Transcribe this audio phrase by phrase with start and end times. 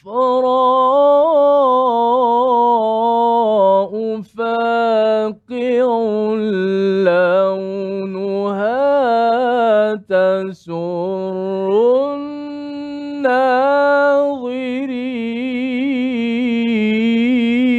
[10.40, 10.72] تسر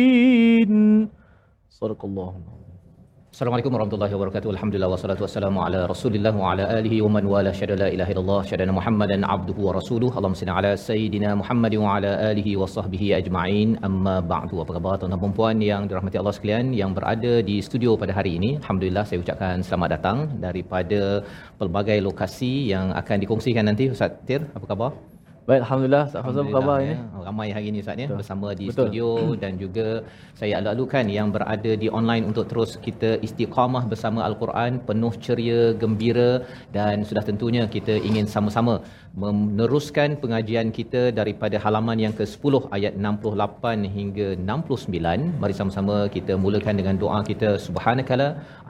[0.08, 1.10] الناظرين
[1.70, 2.41] صدق الله العظيم
[3.35, 4.49] Assalamualaikum warahmatullahi wabarakatuh.
[4.55, 8.41] Alhamdulillah wassalatu wassalamu ala Rasulillah wa ala alihi wa man wala syada la ilaha illallah
[8.49, 10.13] syada Muhammadan abduhu wa rasuluhu.
[10.19, 13.71] Allahumma salli ala sayidina Muhammad wa ala alihi wa sahbihi ajma'in.
[13.89, 14.61] Amma ba'du.
[14.65, 18.35] Apa khabar tuan-tuan dan puan yang dirahmati Allah sekalian yang berada di studio pada hari
[18.41, 18.51] ini?
[18.63, 21.01] Alhamdulillah saya ucapkan selamat datang daripada
[21.63, 24.45] pelbagai lokasi yang akan dikongsikan nanti Ustaz Tir.
[24.59, 24.93] Apa khabar?
[25.47, 26.05] Baik, Alhamdulillah.
[26.09, 26.95] Ustaz Fazal, apa khabar ini?
[26.95, 27.21] Ya.
[27.29, 28.19] Ramai hari ini Ustaz ya Betul.
[28.21, 28.77] bersama di Betul.
[28.79, 29.09] studio
[29.43, 29.87] dan juga
[30.41, 36.31] saya alu-alukan yang berada di online untuk terus kita istiqamah bersama Al-Quran penuh ceria, gembira
[36.77, 38.75] dan sudah tentunya kita ingin sama-sama
[39.25, 45.43] meneruskan pengajian kita daripada halaman yang ke-10 ayat 68 hingga 69.
[45.43, 48.29] Mari sama-sama kita mulakan dengan doa kita subhanakala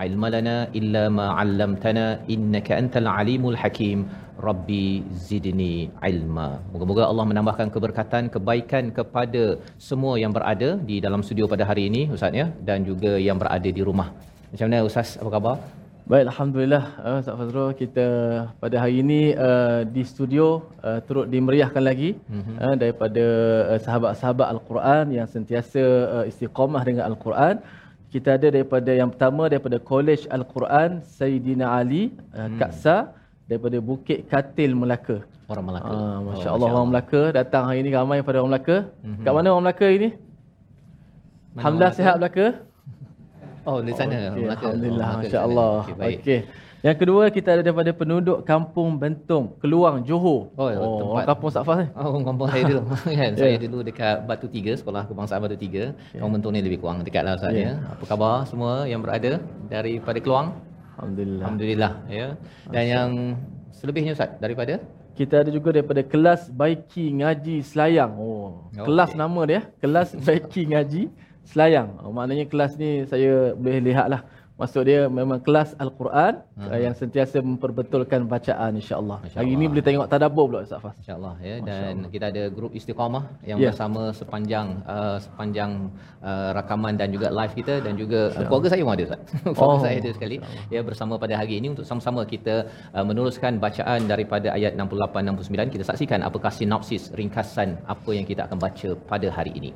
[0.09, 2.07] ilmalana illa ma 'allamtana
[2.37, 4.09] innaka antal alimul hakim.
[4.49, 6.49] Rabbi zidni ilma.
[6.73, 9.43] Moga-moga Allah menambahkan keberkatan, kebaikan kepada
[9.89, 13.71] semua yang berada di dalam studio pada hari ini Ustaz ya dan juga yang berada
[13.79, 14.09] di rumah.
[14.53, 15.17] Macam mana Ustaz?
[15.21, 15.57] Apa khabar?
[16.03, 16.85] Baik, Alhamdulillah.
[16.99, 18.07] Uh, Ustaz Fazrul, kita
[18.63, 22.57] pada hari ini uh, di studio uh, turut dimeriahkan lagi mm-hmm.
[22.59, 23.25] uh, daripada
[23.71, 25.83] uh, sahabat-sahabat Al-Quran yang sentiasa
[26.17, 27.63] uh, istiqamah dengan Al-Quran.
[28.13, 32.59] Kita ada daripada yang pertama daripada College Al-Quran Sayyidina Ali uh, Hmm.
[32.59, 32.97] Kaksa
[33.53, 35.21] daripada Bukit Katil Melaka.
[35.47, 35.93] Orang Melaka.
[35.93, 38.77] Ah, Oh, Masya Allah orang Melaka datang hari ini ramai pada orang Melaka.
[39.01, 39.21] Mhm.
[39.21, 40.09] Kat mana orang Melaka ini?
[41.53, 42.47] Mana Alhamdulillah orang sihat Melaka.
[43.63, 44.65] Oh, di sana Okey, orang Melaka.
[44.65, 45.47] Alhamdulillah, Oh, Melaka di Masya sana.
[45.47, 45.77] Allah.
[45.87, 46.17] Okey.
[46.19, 46.41] Okey.
[46.83, 50.51] Yang kedua kita ada daripada penduduk Kampung Bentong, Keluang, Johor.
[50.59, 51.25] Oh, ya, tempat.
[51.31, 51.87] kampung Safas ni.
[51.95, 52.81] Oh, kampung saya dulu.
[53.23, 53.59] kan, saya Ya.
[53.61, 55.95] dulu dekat Batu Tiga, sekolah kebangsaan Batu Tiga.
[56.11, 57.71] Kampung Bentong ni lebih kurang dekat lah Ustaz Ya.
[57.71, 57.73] ya.
[57.87, 59.39] Apa khabar semua yang berada
[59.69, 60.59] daripada Keluang?
[60.99, 61.45] Alhamdulillah.
[61.47, 62.27] Alhamdulillah ya.
[62.69, 63.11] Dan yang
[63.73, 64.79] selebihnya Ustaz daripada
[65.13, 68.17] Kita ada juga daripada kelas Baiki Ngaji Selayang.
[68.17, 68.81] Oh, Okey.
[68.89, 71.03] kelas nama dia, kelas Baiki Ngaji
[71.45, 72.01] Selayang.
[72.01, 74.25] Oh, maknanya kelas ni saya boleh lihat lah.
[74.53, 76.69] Maksud dia memang kelas Al-Quran Hmm.
[76.69, 79.19] uh, yang sentiasa memperbetulkan bacaan insya-Allah.
[79.25, 80.95] Masya Hari ini boleh tengok tadabbur pula Ustaz Fas.
[81.01, 82.11] InsyaAllah ya Masya dan Allah.
[82.15, 83.73] kita ada grup istiqamah yang Ya.
[83.73, 85.71] bersama sepanjang uh, sepanjang
[86.21, 89.21] uh, rakaman dan juga live kita dan juga uh, keluarga saya pun ada Ustaz.
[89.57, 90.37] keluarga Oh, saya ada sekali
[90.69, 92.55] ya bersama pada hari ini untuk sama-sama kita
[92.93, 98.45] uh, meneruskan bacaan daripada ayat 68 69 kita saksikan apakah sinopsis ringkasan apa yang kita
[98.47, 99.73] akan baca pada hari ini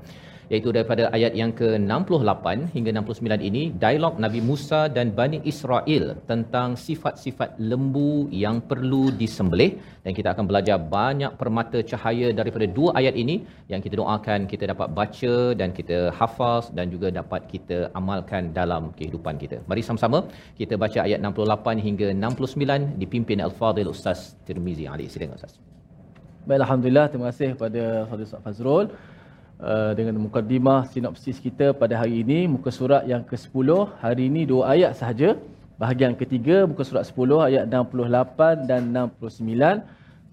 [0.53, 6.69] iaitu daripada ayat yang ke-68 hingga 69 ini dialog Nabi Musa dan Bani Israel tentang
[6.87, 8.13] sifat-sifat lembu
[8.45, 9.71] yang perlu disembelih
[10.05, 13.37] dan kita akan belajar banyak permata cahaya daripada dua ayat ini
[13.73, 18.83] yang kita doakan kita dapat baca dan kita hafaz dan juga dapat kita amalkan dalam
[18.99, 19.59] kehidupan kita.
[19.71, 20.21] Mari sama-sama
[20.61, 25.07] kita baca ayat 68 hingga 69 dipimpin Al-Fadhil Ustaz Tirmizi Ali.
[25.15, 25.55] Silakan Ustaz.
[26.49, 27.07] Baik, Alhamdulillah.
[27.11, 28.87] Terima kasih kepada Fadil Ustaz Fazrul.
[29.57, 33.69] Uh, dengan mukadimah sinopsis kita pada hari ini muka surat yang ke-10
[34.05, 35.41] hari ini dua ayat sahaja.
[35.81, 39.77] Bahagian ketiga muka surat 10 ayat 68 dan 69 dan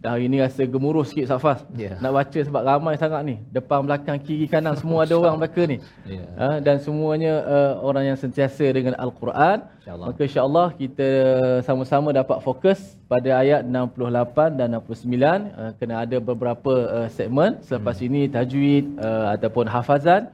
[0.04, 1.96] hari ini rasa gemuruh sikit Safas Ya.
[1.98, 5.78] nak baca sebab ramai sangat ni depan belakang kiri kanan semua ada orang Melaka ni
[6.04, 6.24] Ya.
[6.36, 10.06] uh, dan semuanya uh, orang yang sentiasa dengan Al-Quran InsyaAllah.
[10.12, 11.10] maka insyaAllah kita
[11.64, 15.16] sama-sama dapat fokus pada ayat 68 dan 69
[15.56, 18.08] uh, kena ada beberapa uh, segmen selepas Hmm.
[18.12, 20.28] ini tajwid uh, ataupun hafazan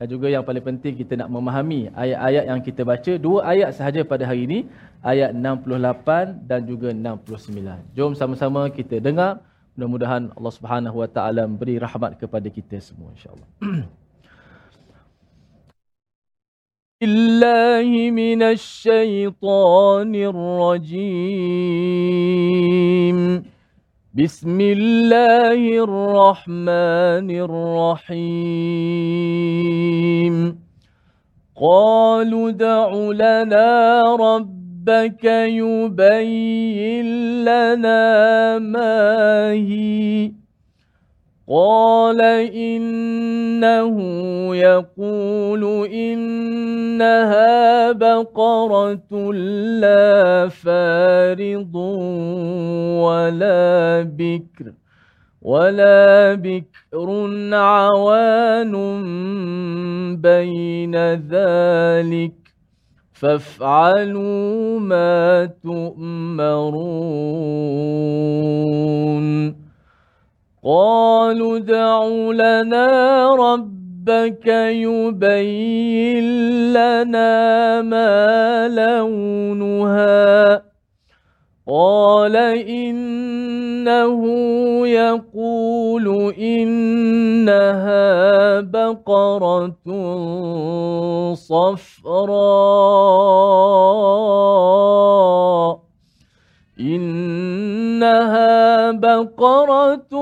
[0.00, 4.00] dan juga yang paling penting kita nak memahami ayat-ayat yang kita baca dua ayat sahaja
[4.04, 4.58] pada hari ini
[5.00, 9.40] ayat 68 dan juga 69 jom sama-sama kita dengar
[9.76, 13.48] mudah-mudahan Allah Subhanahu Wa Taala beri rahmat kepada kita semua insya-Allah
[16.96, 21.16] بالله من الشيطان الرجيم
[24.13, 28.15] بسم الله الرحمن الرحيم.
[31.61, 37.05] قالوا ادع لنا ربك يبين
[37.45, 40.31] لنا ما هي.
[41.51, 42.21] قال
[42.55, 43.95] إنه
[44.55, 47.51] يقول إنها
[47.91, 49.33] بقرة
[49.83, 51.75] لا فارض
[53.03, 54.73] ولا بكر
[55.41, 57.07] ولا بكر
[57.53, 58.71] عوان
[60.21, 62.33] بين ذلك
[63.13, 66.91] فافعلوا ما تؤمرون
[70.63, 76.23] قالوا ادع لنا ربك يبين
[76.73, 80.61] لنا ما لونها.
[81.67, 82.35] قال
[82.67, 84.21] إنه
[84.87, 87.81] يقول إنها
[88.59, 89.73] بقرة
[91.33, 92.61] صفراء.
[98.01, 100.13] إنها بقرة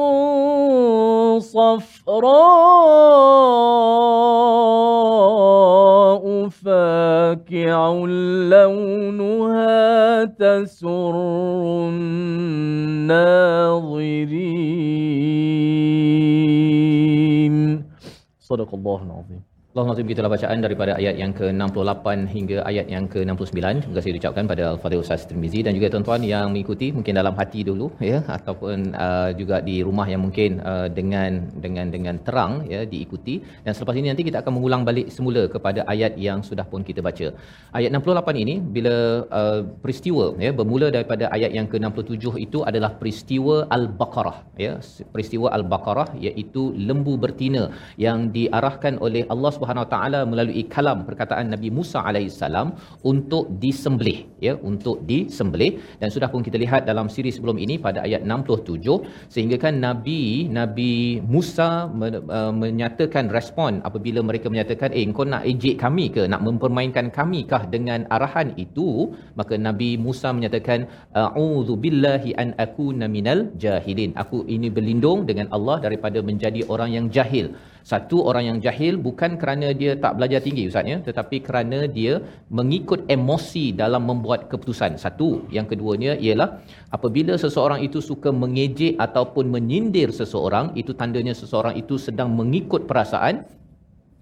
[1.40, 2.20] صفراء
[6.50, 7.90] فاكع
[8.52, 11.16] لونها تسر
[11.90, 13.20] الناظرين.
[18.40, 19.49] صدق الله العظيم.
[19.80, 22.06] Allahumma itulah bacaan daripada ayat yang ke-68
[22.36, 23.60] hingga ayat yang ke-69.
[23.84, 27.64] Terima kasih diucapkan pada Al-Fadhil Ustaz Tirmizi dan juga tuan-tuan yang mengikuti mungkin dalam hati
[27.70, 32.82] dulu ya ataupun uh, juga di rumah yang mungkin uh, dengan dengan dengan terang ya
[32.94, 36.84] diikuti dan selepas ini nanti kita akan mengulang balik semula kepada ayat yang sudah pun
[36.90, 37.30] kita baca.
[37.80, 38.96] Ayat 68 ini bila
[39.40, 44.76] uh, peristiwa ya bermula daripada ayat yang ke-67 itu adalah peristiwa Al-Baqarah ya
[45.16, 47.64] peristiwa Al-Baqarah iaitu lembu bertina
[48.08, 52.68] yang diarahkan oleh Allah Subhanahu Wa Taala melalui kalam perkataan Nabi Musa alaihissalam
[53.12, 55.72] untuk disembelih ya untuk disembelih.
[56.02, 60.50] Dan sudah pun kita lihat dalam siri sebelum ini pada ayat 67 sehingga kan Nabi
[60.60, 60.94] Nabi
[61.34, 66.24] Musa uh, menyatakan respon apabila mereka menyatakan eh kau nak ejek kami ke?
[66.34, 68.90] Nak mempermainkan kami kah dengan arahan itu?
[69.40, 70.88] Maka Nabi Musa menyatakan
[71.24, 74.12] a'udzu billahi an akuna minal jahilin.
[74.24, 77.48] Aku ini berlindung dengan Allah daripada menjadi orang yang jahil
[77.92, 82.14] satu orang yang jahil bukan kerana dia tak belajar tinggi ustaz ya tetapi kerana dia
[82.58, 85.02] mengikut emosi dalam membuat keputusan.
[85.04, 86.62] Satu, yang keduanya ialah
[86.94, 93.46] apabila seseorang itu suka mengejek ataupun menyindir seseorang, itu tandanya seseorang itu sedang mengikut perasaan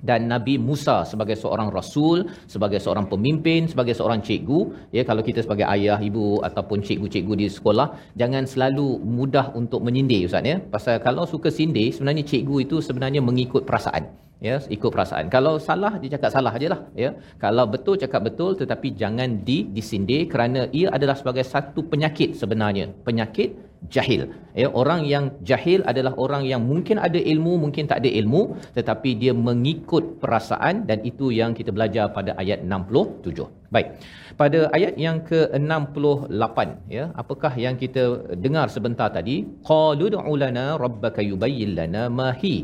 [0.01, 5.41] dan Nabi Musa sebagai seorang rasul, sebagai seorang pemimpin, sebagai seorang cikgu, ya kalau kita
[5.41, 10.61] sebagai ayah, ibu ataupun cikgu-cikgu di sekolah, jangan selalu mudah untuk menyindir ustaz ya.
[10.61, 14.05] Pasal kalau suka sindir, sebenarnya cikgu itu sebenarnya mengikut perasaan.
[14.38, 15.33] Ya, ikut perasaan.
[15.33, 17.17] Kalau salah dia cakap salah ajalah, ya.
[17.41, 22.94] Kalau betul cakap betul tetapi jangan di disindir kerana ia adalah sebagai satu penyakit sebenarnya.
[23.01, 24.21] Penyakit jahil.
[24.61, 28.41] Ya, orang yang jahil adalah orang yang mungkin ada ilmu, mungkin tak ada ilmu,
[28.77, 33.45] tetapi dia mengikut perasaan dan itu yang kita belajar pada ayat 67.
[33.75, 33.87] Baik.
[34.41, 36.57] Pada ayat yang ke-68,
[36.97, 38.03] ya, apakah yang kita
[38.45, 39.45] dengar sebentar tadi?
[39.69, 40.05] Qalu
[40.41, 42.55] lana rabbaka yubayyin lana ma hi.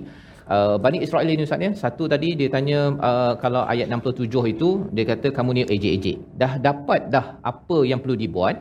[0.44, 2.80] Uh, Bani Israel ini Ustaz ya, satu tadi dia tanya
[3.10, 6.18] uh, kalau ayat 67 itu dia kata kamu ni ejek-ejek.
[6.42, 8.60] Dah dapat dah apa yang perlu dibuat?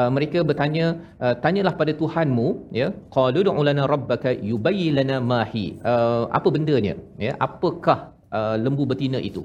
[0.00, 0.86] Uh, mereka bertanya
[1.24, 2.46] uh, tanyalah pada Tuhanmu
[2.80, 5.64] ya qalu du'u lana rabbaka yubayyin lana ma hi.
[5.92, 6.94] Uh, apa bendanya?
[7.26, 7.98] Ya apakah
[8.38, 9.44] uh, lembu betina itu?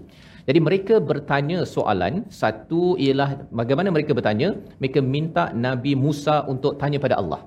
[0.49, 2.25] Jadi mereka bertanya soalan.
[2.41, 3.29] Satu ialah
[3.59, 4.49] bagaimana mereka bertanya?
[4.81, 7.41] Mereka minta Nabi Musa untuk tanya pada Allah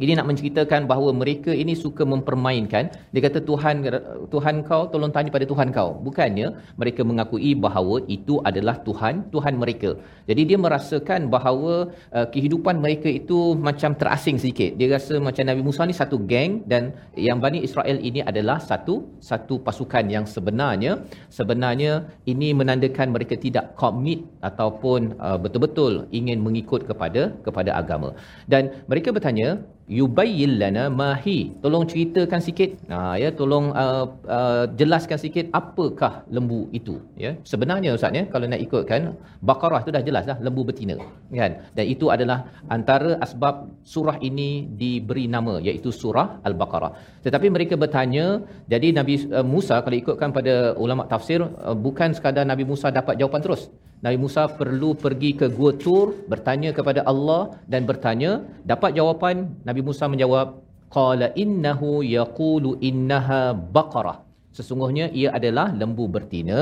[0.00, 2.90] jadi nak menceritakan bahawa mereka ini suka mempermainkan.
[3.14, 3.86] Dia kata Tuhan
[4.34, 5.90] Tuhan kau tolong tanya pada Tuhan kau.
[6.06, 9.94] Bukannya mereka mengakui bahawa itu adalah Tuhan, Tuhan mereka.
[10.30, 14.74] Jadi dia merasakan bahawa uh, kehidupan mereka itu macam terasing sedikit.
[14.80, 18.94] Dia rasa macam Nabi Musa ni satu geng dan yang Bani Israel ini adalah satu
[19.30, 21.92] satu pasukan yang sebenarnya sebenarnya
[22.26, 28.10] ini menandakan mereka tidak komit ataupun uh, betul-betul ingin mengikut kepada kepada agama.
[28.50, 29.62] Dan mereka bertanya
[29.98, 31.52] yubayyin lana ma hi.
[31.62, 32.70] Tolong ceritakan sikit.
[32.92, 37.32] Ha ya tolong uh, uh, jelaskan sikit apakah lembu itu ya.
[37.52, 39.12] Sebenarnya ustaz ya kalau nak ikutkan
[39.48, 40.96] baqarah tu dah jelas dah lembu betina
[41.40, 41.52] kan.
[41.76, 42.38] Dan itu adalah
[42.76, 44.50] antara asbab surah ini
[44.80, 46.92] diberi nama iaitu surah al-baqarah.
[47.24, 48.40] Tetapi mereka bertanya
[48.72, 53.20] jadi nabi uh, Musa kalau ikutkan pada ulama tafsir uh, bukan sekadar nabi Musa dapat
[53.20, 53.64] jawapan terus
[54.04, 57.42] Nabi Musa perlu pergi ke Gua Tur bertanya kepada Allah
[57.72, 58.30] dan bertanya
[58.70, 59.36] dapat jawapan?
[59.68, 60.48] Nabi Musa menjawab
[60.96, 63.42] qala innahu yaqulu innaha
[63.76, 64.18] baqarah.
[64.56, 66.60] Sesungguhnya ia adalah lembu betina.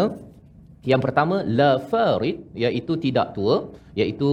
[0.90, 3.56] Yang pertama la farid iaitu tidak tua
[4.00, 4.30] iaitu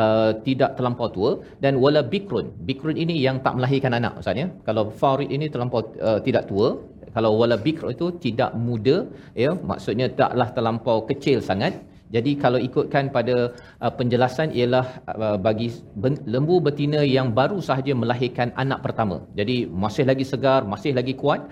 [0.00, 1.30] uh, tidak terlampau tua
[1.64, 2.46] dan wala bikrun.
[2.68, 6.68] Bikrun ini yang tak melahirkan anak maksudnya kalau farid ini terlampau uh, tidak tua
[7.14, 8.96] kalau wala bikr itu tidak muda
[9.44, 11.74] ya maksudnya taklah terlampau kecil sangat
[12.14, 17.96] jadi kalau ikutkan pada uh, penjelasan ialah uh, bagi ben, lembu betina yang baru sahaja
[17.96, 19.24] melahirkan anak pertama.
[19.38, 21.48] Jadi masih lagi segar, masih lagi kuat.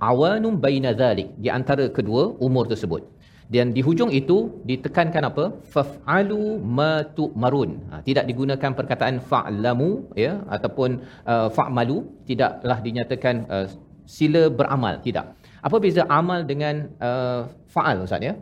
[0.00, 3.04] Awanum baina dhalik di antara kedua umur tersebut.
[3.48, 5.44] Dan di hujung itu ditekankan apa?
[5.74, 7.70] Faf'alu ma tu'marun.
[7.90, 9.90] Ha, tidak digunakan perkataan fa'lamu
[10.24, 11.00] ya ataupun
[11.32, 13.66] uh, fa'malu tidaklah dinyatakan uh,
[14.04, 15.32] sila beramal tidak.
[15.64, 18.36] Apa beza amal dengan uh, fa'al Ustaz ya?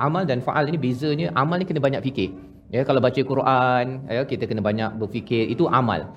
[0.00, 2.30] Amal dan faal ini bezanya amal ni kena banyak fikir.
[2.74, 6.10] Ya kalau baca Quran ya kita kena banyak berfikir itu amal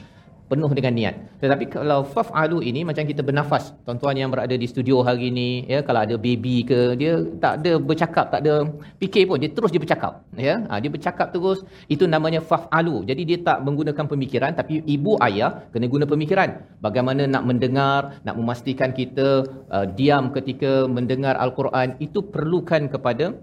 [0.51, 1.15] penuh dengan niat.
[1.41, 5.79] Tetapi kalau fafalu ini macam kita bernafas tuan-tuan yang berada di studio hari ini ya
[5.87, 7.13] kalau ada baby ke dia
[7.43, 8.65] tak ada bercakap tak ada
[9.01, 10.55] fikir pun dia terus dia bercakap ya.
[10.69, 11.61] Ha, dia bercakap terus
[11.93, 13.05] itu namanya fafalu.
[13.09, 16.49] Jadi dia tak menggunakan pemikiran tapi ibu ayah kena guna pemikiran.
[16.81, 23.37] Bagaimana nak mendengar nak memastikan kita uh, diam ketika mendengar al-Quran itu perlukan kepada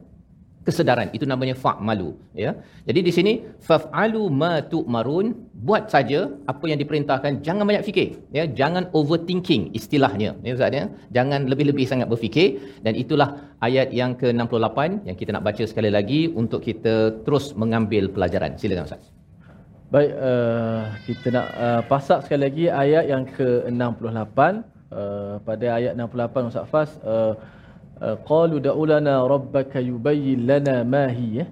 [0.67, 1.09] kesedaran.
[1.17, 2.11] Itu namanya fa'malu
[2.45, 2.51] ya.
[2.89, 3.33] Jadi di sini
[3.69, 5.27] fa'alu ma tu'marun
[5.69, 6.21] buat saja
[6.53, 7.33] apa yang diperintahkan.
[7.47, 8.09] Jangan banyak fikir
[8.39, 8.45] ya.
[8.61, 10.85] Jangan overthinking istilahnya ya ustaz ya.
[11.17, 12.49] Jangan lebih-lebih sangat berfikir.
[12.85, 13.29] Dan itulah
[13.69, 16.95] ayat yang ke-68 yang kita nak baca sekali lagi untuk kita
[17.27, 18.59] terus mengambil pelajaran.
[18.61, 19.05] Silakan ustaz.
[19.95, 24.41] Baik uh, kita nak uh, pasak sekali lagi ayat yang ke-68.
[24.87, 27.35] Uh, pada ayat 68 ustaz Fas uh,
[28.01, 31.47] qalu da'ulana rabbaka yubayyin lana ma hi ya.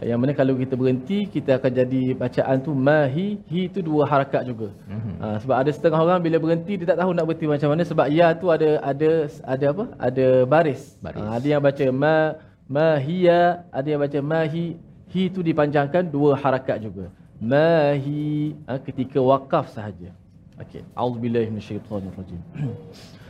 [0.00, 4.48] Yang mana kalau kita berhenti kita akan jadi bacaan tu mahi hi tu dua harakat
[4.48, 4.72] juga.
[4.88, 5.14] Mm-hmm.
[5.20, 8.06] Ha, sebab ada setengah orang bila berhenti dia tak tahu nak berhenti macam mana sebab
[8.08, 9.10] ya tu ada ada
[9.44, 9.84] ada apa?
[10.00, 10.96] Ada baris.
[11.04, 11.20] baris.
[11.20, 12.16] Ha, ada yang baca ma
[12.64, 14.80] ma hiya, ada yang baca mahi
[15.12, 17.12] hi tu dipanjangkan dua harakat juga.
[17.36, 20.08] Mahi ha, ketika wakaf sahaja.
[20.56, 20.88] Okey.
[20.96, 22.40] Auzubillahi minasyaitonirrajim.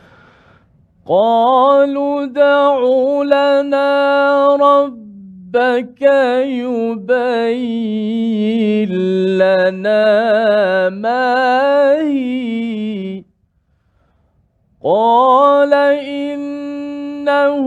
[1.07, 2.79] قالوا دع
[3.23, 6.01] لنا ربك
[6.47, 7.83] يبين
[9.37, 13.23] لنا ما هي.
[14.83, 17.65] قال إنه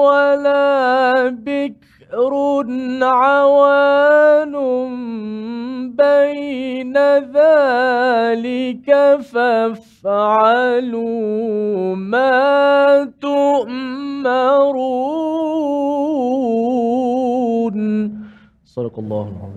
[0.07, 2.33] ولا بكر
[3.01, 4.55] عوان
[6.01, 6.95] بين
[7.37, 8.89] ذلك
[9.31, 10.35] فافعلوا
[11.95, 13.77] ما تؤمرون.
[18.65, 19.56] صدق الله العظيم.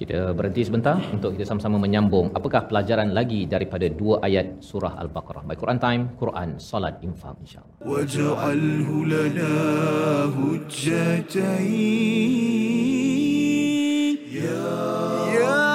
[0.00, 5.44] Kita berhenti sebentar untuk kita sama-sama menyambung apakah pelajaran lagi daripada dua ayat surah Al-Baqarah.
[5.44, 7.84] Baik Quran Time, Quran, Salat, Infak insya-Allah.
[7.84, 9.52] Waj'alhu lana
[10.32, 11.44] hujjatain
[14.24, 15.69] ya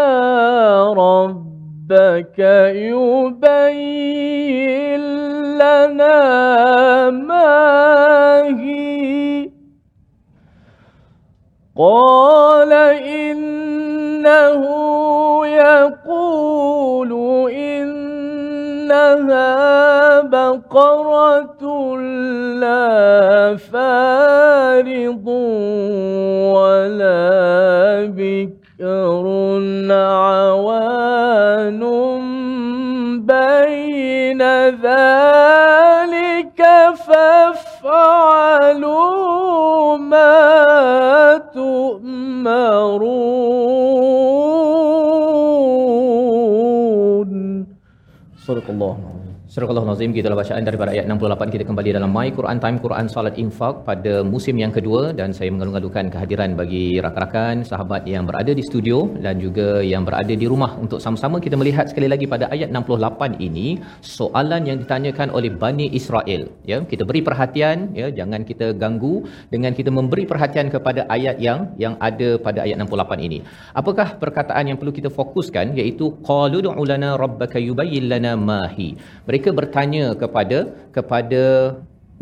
[1.93, 2.39] ربك
[2.77, 3.83] يبين
[5.59, 9.51] لنا ما هي.
[11.77, 12.73] قال
[13.03, 14.63] إنه
[15.47, 17.13] يقول
[17.51, 19.01] إنها
[20.21, 21.97] بقرة
[22.61, 25.29] لا فارض
[26.57, 27.33] ولا
[28.17, 29.27] بكر
[29.91, 31.12] عوان.
[46.33, 47.67] تؤمرون
[48.47, 48.97] صدق الله
[49.53, 53.07] Surah Al-Nazim kita adalah bacaan daripada ayat 68 kita kembali dalam My Quran Time Quran
[53.15, 55.13] Salat Infak pada musim yang kedua.
[55.19, 60.33] Dan saya mengalung-alungkan kehadiran bagi rakan-rakan sahabat yang berada di studio dan juga yang berada
[60.43, 63.67] di rumah untuk sama-sama kita melihat sekali lagi pada ayat 68 ini
[64.01, 66.49] soalan yang ditanyakan oleh Bani Israel.
[66.71, 71.77] Ya kita beri perhatian ya jangan kita ganggu dengan kita memberi perhatian kepada ayat yang
[71.85, 73.45] yang ada pada ayat 68 ini.
[73.83, 78.91] Apakah perkataan yang perlu kita fokuskan iaitu qalu du'u lana rabbaka yubayyin lana mahi
[79.29, 80.59] mereka bertanya kepada
[80.95, 81.43] kepada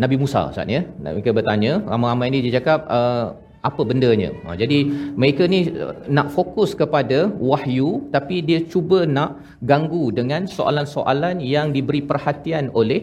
[0.02, 0.82] Nabi Musa Ustaz ya.
[1.04, 3.36] Mereka bertanya, ramai-ramai ni dia cakap uh,
[3.68, 4.28] apa bendanya.
[4.44, 4.78] Ha, jadi
[5.20, 7.18] mereka ni uh, nak fokus kepada
[7.50, 9.36] wahyu tapi dia cuba nak
[9.70, 13.00] ganggu dengan soalan-soalan yang diberi perhatian oleh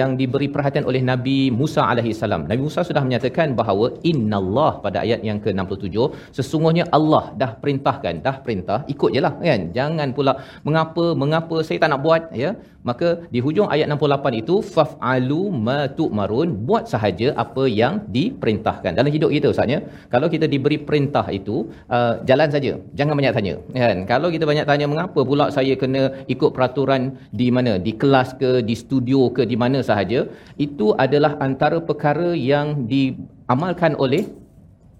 [0.00, 2.42] yang diberi perhatian oleh Nabi Musa alaihi salam.
[2.50, 5.96] Nabi Musa sudah menyatakan bahawa innallah pada ayat yang ke-67
[6.38, 9.62] sesungguhnya Allah dah perintahkan, dah perintah ikut jelah kan.
[9.78, 10.34] Jangan pula
[10.68, 12.52] mengapa mengapa saya tak nak buat ya.
[12.88, 18.92] Maka di hujung ayat 68 itu faf'alu ma tu'marun buat sahaja apa yang diperintahkan.
[18.98, 19.80] Dalam hidup kita ustaz ya.
[20.14, 21.56] Kalau kita diberi perintah itu
[21.96, 22.72] uh, jalan saja.
[22.98, 23.98] Jangan banyak tanya kan.
[24.12, 26.02] Kalau kita banyak tanya mengapa pula saya kena
[26.34, 27.02] ikut peraturan
[27.40, 27.76] di mana?
[27.86, 30.24] Di kelas ke, di studio ke, di mana sahaja,
[30.66, 34.24] itu adalah antara perkara yang diamalkan oleh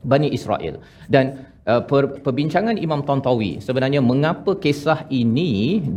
[0.05, 0.81] Bani Israel.
[1.13, 5.51] Dan uh, per, perbincangan Imam Tantawi sebenarnya mengapa kisah ini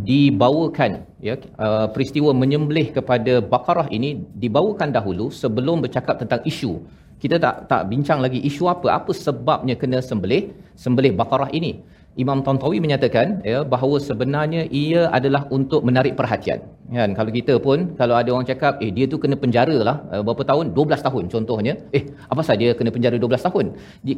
[0.10, 0.92] dibawakan
[1.28, 4.10] ya uh, peristiwa menyembelih kepada Baqarah ini
[4.44, 6.74] dibawakan dahulu sebelum bercakap tentang isu.
[7.22, 10.44] Kita tak tak bincang lagi isu apa apa sebabnya kena sembelih
[10.84, 11.72] sembelih Baqarah ini
[12.22, 16.60] Imam Tantawi menyatakan ya bahawa sebenarnya ia adalah untuk menarik perhatian.
[16.94, 20.22] Kan kalau kita pun kalau ada orang cakap eh dia tu kena penjara lah uh,
[20.26, 20.66] berapa tahun?
[20.78, 21.74] 12 tahun contohnya.
[21.98, 23.66] Eh apa saja kena penjara 12 tahun?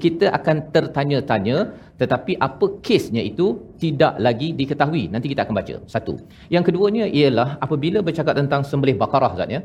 [0.06, 1.58] Kita akan tertanya-tanya
[2.02, 3.48] tetapi apa kesnya itu
[3.84, 5.04] tidak lagi diketahui.
[5.14, 5.76] Nanti kita akan baca.
[5.96, 6.20] Satu.
[6.52, 9.64] Yang keduanya ialah apabila bercakap tentang sembelih Baqarah Zat ya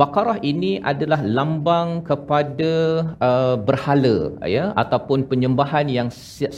[0.00, 2.72] Baqarah ini adalah lambang kepada
[3.26, 4.16] uh, berhala
[4.54, 6.08] ya ataupun penyembahan yang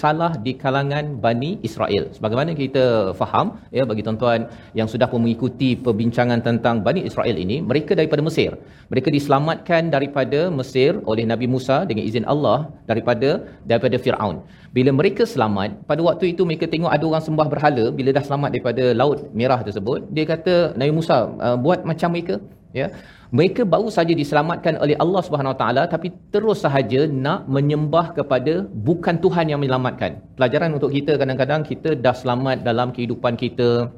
[0.03, 2.05] salah di kalangan Bani Israel.
[2.17, 2.85] Sebagaimana kita
[3.21, 3.47] faham
[3.77, 8.51] ya bagi tuan-tuan yang sudah pun mengikuti perbincangan tentang Bani Israel ini, mereka daripada Mesir.
[8.93, 12.59] Mereka diselamatkan daripada Mesir oleh Nabi Musa dengan izin Allah
[12.91, 13.31] daripada
[13.71, 14.37] daripada Firaun.
[14.77, 18.49] Bila mereka selamat, pada waktu itu mereka tengok ada orang sembah berhala, bila dah selamat
[18.55, 22.37] daripada laut merah tersebut, dia kata Nabi Musa uh, buat macam mereka
[22.81, 22.89] ya
[23.35, 28.67] mereka baru saja diselamatkan oleh Allah Subhanahu Wa Taala tapi terus sahaja nak menyembah kepada
[28.71, 30.23] bukan Tuhan yang menyelamatkan.
[30.39, 33.91] Pelajaran untuk kita kadang-kadang kita dah selamat dalam kehidupan kita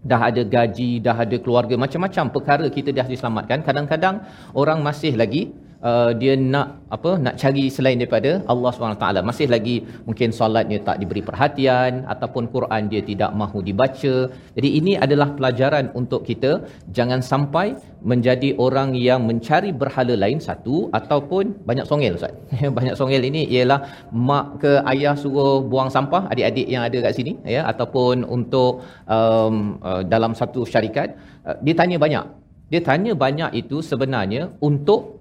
[0.00, 3.60] dah ada gaji, dah ada keluarga, macam-macam perkara kita dah diselamatkan.
[3.60, 4.24] Kadang-kadang
[4.56, 5.52] orang masih lagi
[5.88, 9.76] uh, dia nak apa nak cari selain daripada Allah SWT masih lagi
[10.08, 14.14] mungkin solatnya tak diberi perhatian ataupun Quran dia tidak mahu dibaca.
[14.56, 16.52] Jadi ini adalah pelajaran untuk kita
[16.98, 17.66] jangan sampai
[18.10, 22.34] menjadi orang yang mencari berhala lain satu ataupun banyak songel ustaz.
[22.78, 23.80] Banyak songel ini ialah
[24.28, 28.80] mak ke ayah suruh buang sampah adik-adik yang ada kat sini ya ataupun untuk
[29.16, 31.08] um, uh, dalam satu syarikat.
[31.44, 32.24] Uh, dia tanya banyak.
[32.72, 35.19] Dia tanya banyak itu sebenarnya untuk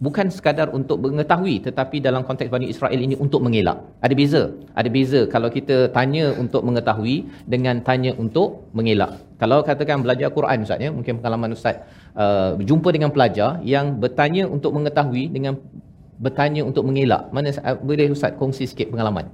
[0.00, 3.78] bukan sekadar untuk mengetahui tetapi dalam konteks Bani Israel ini untuk mengelak.
[4.00, 4.42] Ada beza.
[4.80, 9.20] Ada beza kalau kita tanya untuk mengetahui dengan tanya untuk mengelak.
[9.36, 11.76] Kalau katakan belajar Quran Ustaz ya, mungkin pengalaman Ustaz
[12.16, 15.60] uh, berjumpa dengan pelajar yang bertanya untuk mengetahui dengan
[16.16, 17.28] bertanya untuk mengelak.
[17.36, 19.28] Mana uh, boleh Ustaz kongsi sikit pengalaman?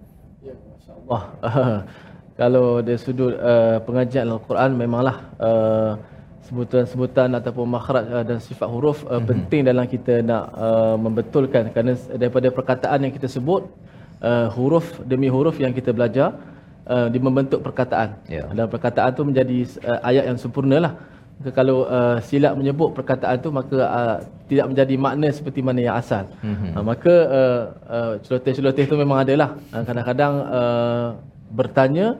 [1.06, 1.30] Wah,
[2.40, 5.94] kalau dari sudut uh, pengajian Al-Quran memanglah uh,
[6.46, 9.26] sebutan-sebutan ataupun makhraj uh, dan sifat huruf uh, mm-hmm.
[9.30, 13.62] penting dalam kita nak uh, membetulkan kerana daripada perkataan yang kita sebut
[14.22, 16.38] uh, huruf demi huruf yang kita belajar
[16.86, 18.08] uh, di membentuk perkataan.
[18.30, 18.46] Ya.
[18.56, 20.94] Dan perkataan tu menjadi uh, ayat yang sempurna lah.
[21.36, 24.16] Maka kalau uh, silap menyebut perkataan tu maka uh,
[24.48, 26.24] tidak menjadi makna seperti mana yang asal.
[26.40, 26.70] Mm-hmm.
[26.72, 27.62] Uh, maka uh,
[27.96, 29.50] uh, celoteh-celoteh tu memang ada lah.
[29.74, 31.06] Uh, kadang-kadang uh,
[31.52, 32.16] bertanya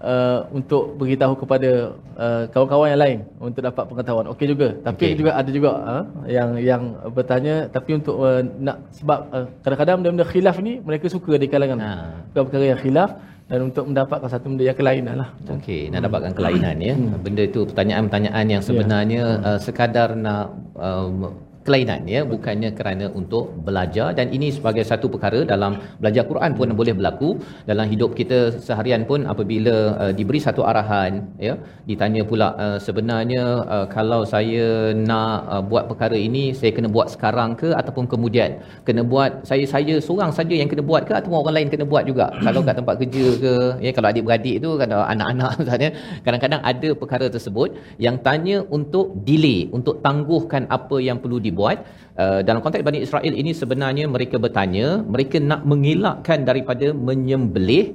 [0.00, 4.26] uh, untuk beritahu kepada uh, kawan-kawan yang lain untuk dapat pengetahuan.
[4.32, 4.68] Okey juga.
[4.82, 5.18] Tapi okay.
[5.18, 6.82] juga ada juga uh, yang yang
[7.12, 11.78] bertanya tapi untuk uh, nak sebab uh, kadang-kadang benda-benda khilaf ni mereka suka di kalangan
[11.80, 11.92] Ha.
[12.32, 13.10] perkara-perkara yang khilaf
[13.46, 15.28] dan untuk mendapatkan satu benda yang kelainan lah.
[15.46, 16.98] Okey, nak dapatkan kelainan ya.
[16.98, 21.30] Benda itu pertanyaan-pertanyaan yang sebenarnya uh, sekadar nak um,
[21.66, 24.08] kelainan ya, bukannya kerana untuk belajar.
[24.18, 27.30] Dan ini sebagai satu perkara dalam belajar Quran pun boleh berlaku.
[27.70, 31.12] Dalam hidup kita seharian pun apabila uh, diberi satu arahan
[31.46, 31.54] ya,
[31.90, 33.44] ditanya pula uh, sebenarnya
[33.76, 34.66] uh, kalau saya
[35.10, 38.50] nak uh, buat perkara ini saya kena buat sekarang ke ataupun kemudian?
[38.86, 42.04] Kena buat saya saya seorang saja yang kena buat ke ataupun orang lain kena buat
[42.10, 42.26] juga?
[42.46, 43.54] Kalau kat tempat kerja ke
[43.86, 45.90] ya kalau adik-beradik tu kan anak-anak misalnya
[46.24, 47.68] kadang-kadang ada perkara tersebut
[48.06, 51.80] yang tanya untuk delay untuk tangguhkan apa yang perlu dibuat
[52.16, 57.92] Uh, dalam konteks Bani Israel ini sebenarnya mereka bertanya mereka nak mengelakkan daripada menyembelih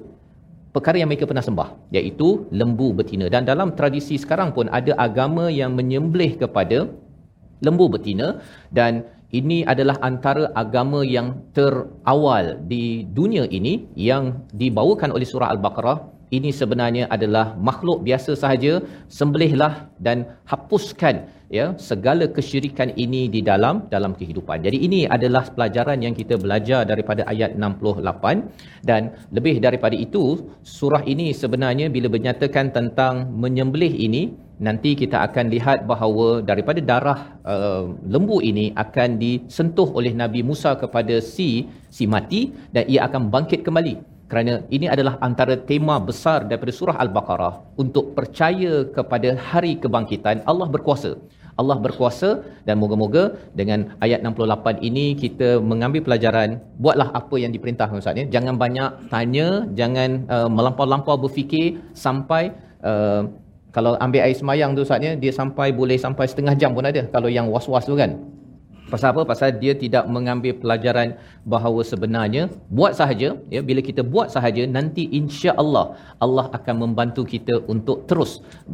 [0.70, 3.34] perkara yang mereka pernah sembah iaitu lembu betina.
[3.34, 6.86] Dan dalam tradisi sekarang pun ada agama yang menyembelih kepada
[7.66, 8.46] lembu betina.
[8.70, 15.98] Dan ini adalah antara agama yang terawal di dunia ini yang dibawakan oleh surah al-baqarah
[16.38, 18.74] ini sebenarnya adalah makhluk biasa sahaja.
[19.20, 19.74] Sembelihlah
[20.06, 20.18] dan
[20.52, 24.64] hapuskan ya segala kesyirikan ini di dalam dalam kehidupan.
[24.66, 30.24] Jadi ini adalah pelajaran yang kita belajar daripada ayat 68 dan lebih daripada itu
[30.78, 34.24] surah ini sebenarnya bila menyatakan tentang menyembelih ini
[34.68, 37.20] nanti kita akan lihat bahawa daripada darah
[37.54, 43.34] uh, lembu ini akan disentuh oleh Nabi Musa kepada si si mati dan ia akan
[43.34, 47.54] bangkit kembali kerana ini adalah antara tema besar daripada surah al-baqarah.
[47.84, 51.12] Untuk percaya kepada hari kebangkitan Allah berkuasa.
[51.60, 52.30] Allah berkuasa
[52.68, 53.24] dan moga-moga
[53.60, 56.50] dengan ayat 68 ini kita mengambil pelajaran
[56.84, 58.26] buatlah apa yang diperintah Ustaz ya.
[58.36, 59.48] Jangan banyak tanya
[59.80, 62.44] jangan uh, melampau-lampau berfikir sampai
[62.92, 63.28] uh,
[63.76, 67.04] kalau ambil air semayang tu Ustaz ya dia sampai boleh sampai setengah jam pun ada.
[67.16, 68.16] Kalau yang was-was tu kan
[68.94, 69.22] Pasal apa?
[69.32, 71.10] Pasal dia tidak mengambil pelajaran
[71.54, 72.44] bahawa sebenarnya
[72.78, 75.86] buat sahaja, ya bila kita buat sahaja nanti insya-Allah
[76.26, 78.32] Allah akan membantu kita untuk terus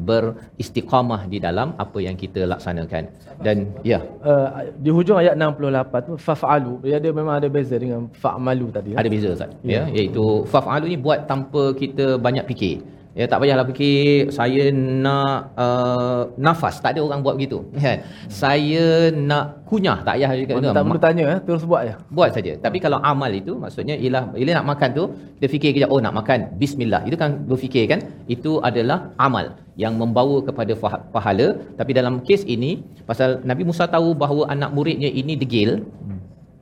[0.09, 3.03] beristiqamah di dalam apa yang kita laksanakan.
[3.45, 3.57] Dan
[3.91, 4.49] ya, Uh,
[4.83, 8.97] di hujung ayat 68 tu faf'alu dia ada memang ada beza dengan fa'malu tadi ya.
[9.01, 9.51] ada beza Ustaz.
[9.73, 12.75] Ya, iaitu faf'alu ni buat tanpa kita banyak fikir.
[13.17, 14.63] Ya tak payahlah fikir saya
[15.05, 18.05] nak uh, nafas, tak ada orang buat begitu kan.
[18.29, 21.95] Saya nak kunyah, tak payah juga tak perlu tanya eh, terus buat je.
[22.13, 22.53] buat saja.
[22.65, 25.03] Tapi kalau amal itu maksudnya ialah bila nak makan tu
[25.37, 27.01] kita fikir kejap oh nak makan bismillah.
[27.09, 27.99] Itu kan berfikir kan
[28.35, 30.73] itu adalah amal yang membawa kepada
[31.15, 31.47] pahala.
[31.79, 35.71] Tapi dalam kes ini pasal Nabi Musa tahu bahawa anak muridnya ini degil.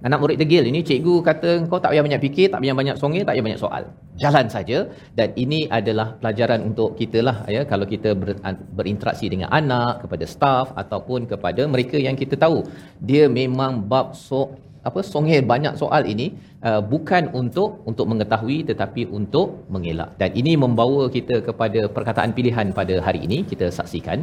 [0.03, 3.23] Anak murid degil ini cikgu kata kau tak payah banyak fikir, tak payah banyak songil,
[3.23, 3.84] tak payah banyak soal.
[4.19, 4.77] Jalan saja.
[5.17, 7.63] Dan ini adalah pelajaran untuk kita lah ya.
[7.71, 8.36] Kalau kita ber,
[8.77, 12.67] berinteraksi dengan anak, kepada staff ataupun kepada mereka yang kita tahu.
[12.99, 14.51] Dia memang bab so
[14.86, 16.27] apa songil banyak soal ini
[16.62, 20.13] uh, bukan untuk untuk mengetahui tetapi untuk mengelak.
[20.21, 24.21] Dan ini membawa kita kepada perkataan pilihan pada hari ini kita saksikan.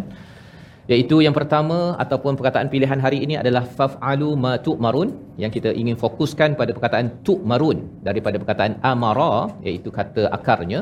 [0.90, 5.96] Iaitu yang pertama ataupun perkataan pilihan hari ini adalah faf'alu ma tu'marun yang kita ingin
[5.98, 10.80] fokuskan pada perkataan tu'marun daripada perkataan amara iaitu kata akarnya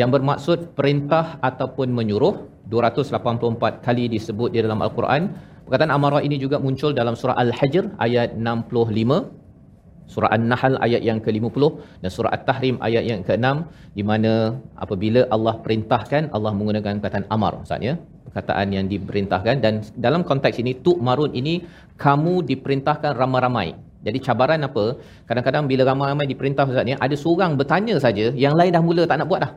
[0.00, 2.50] yang bermaksud perintah ataupun menyuruh.
[2.72, 5.22] 284 kali disebut di dalam al-Quran.
[5.66, 9.42] Perkataan amara ini juga muncul dalam surah al-hajr ayat 65
[10.12, 11.62] surah An-Nahl ayat yang ke-50
[12.04, 13.46] dan surah At-Tahrim ayat yang ke-6
[13.96, 17.94] di mana apabila Allah perintahkan Allah menggunakan perkataan amar Ustaz ya.
[18.28, 19.56] Perkataan yang diperintahkan.
[19.64, 21.64] Dan dalam konteks ini tu marun ini
[22.00, 24.84] kamu diperintahkan ramai-ramai jadi cabaran apa?
[25.28, 29.18] Kadang-kadang bila ramai-ramai diperintah Ustaz ya ada seorang bertanya saja yang lain dah mula tak
[29.22, 29.52] nak buat dah.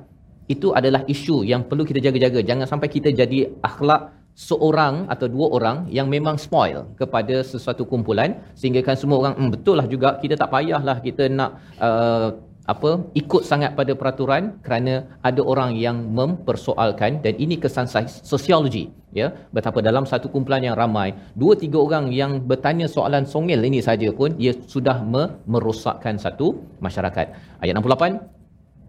[0.46, 2.40] Itu adalah isu yang perlu kita jaga-jaga.
[2.46, 8.36] Jangan sampai kita jadi akhlak seorang atau dua orang yang memang spoil kepada sesuatu kumpulan
[8.52, 12.92] sehingga kan semua orang hmm, betul lah juga kita tak payahlah kita nak uh, apa?
[13.14, 17.86] Ikut sangat pada peraturan kerana ada orang yang mempersoalkan dan ini kesan
[18.26, 19.32] sosiologi ya.
[19.56, 24.10] Betapa dalam satu kumpulan yang ramai dua tiga orang yang bertanya soalan songil ini saja
[24.10, 27.28] pun ia sudah me- merosakkan satu masyarakat.
[27.62, 28.35] Ayat 68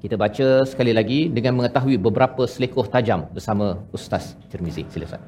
[0.07, 4.87] kita baca sekali lagi dengan mengetahui beberapa selekoh tajam bersama Ustaz Tirmizi.
[4.87, 5.23] Sila Ustaz.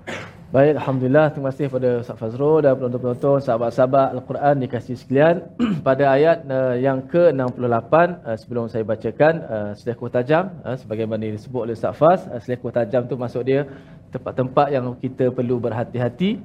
[0.54, 1.26] Baik, Alhamdulillah.
[1.34, 5.36] Terima kasih kepada Ustaz Fazrul dan penonton-penonton, sahabat-sahabat Al-Quran dikasih sekalian.
[5.88, 11.74] Pada ayat uh, yang ke-68, uh, sebelum saya bacakan, uh, selekoh tajam, sebagaimana disebut oleh
[11.74, 13.66] Ustaz Faz, selekoh tajam tu maksud dia
[14.14, 16.38] tempat-tempat yang kita perlu berhati-hati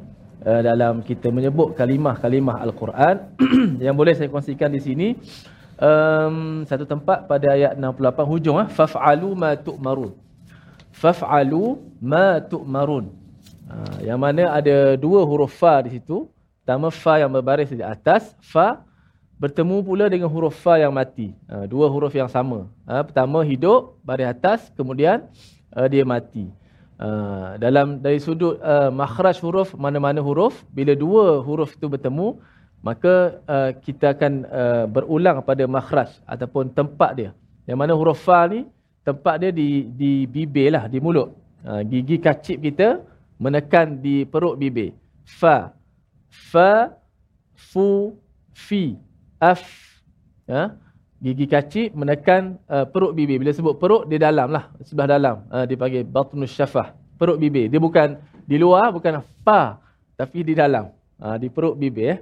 [0.44, 3.16] dalam kita menyebut kalimah-kalimah Al-Quran.
[3.86, 5.08] yang boleh saya kongsikan di sini,
[5.84, 10.16] um, satu tempat pada ayat 68 hujung, uh, faf'alu ma tu'marun.
[10.96, 13.12] Faf'alu ma tu'marun.
[13.68, 16.32] Ha, yang mana ada dua huruf fa di situ.
[16.64, 18.88] Pertama fa yang berbaris di atas, fa
[19.36, 21.36] bertemu pula dengan huruf fa yang mati.
[21.52, 22.72] Ha, dua huruf yang sama.
[22.88, 25.28] Ha, pertama hidup baris atas, kemudian
[25.76, 26.48] uh, dia mati.
[26.94, 32.38] Uh, dalam dari sudut uh, makhraj huruf mana-mana huruf bila dua huruf itu bertemu
[32.84, 37.32] maka uh, kita akan uh, berulang pada makhraj ataupun tempat dia
[37.64, 38.68] yang mana huruf fa ni
[39.08, 41.32] tempat dia di di bibir lah di mulut
[41.64, 43.00] uh, gigi kacip kita
[43.44, 44.96] menekan di perut bibir.
[45.28, 45.76] Fa,
[46.32, 46.96] fa,
[47.52, 48.16] fu,
[48.56, 48.96] fi,
[49.44, 49.64] af.
[50.48, 50.80] Ya?
[51.24, 53.40] Gigi kacip menekan uh, perut bibir.
[53.40, 54.72] Bila sebut perut, di dalam lah.
[54.84, 55.36] Sebelah dalam.
[55.52, 56.96] Uh, dia panggil batnus syafah.
[57.20, 57.68] Perut bibir.
[57.68, 59.80] Dia bukan di luar, bukan fa.
[60.16, 60.92] Tapi di dalam.
[61.20, 62.08] Uh, di perut bibir.
[62.16, 62.18] Eh.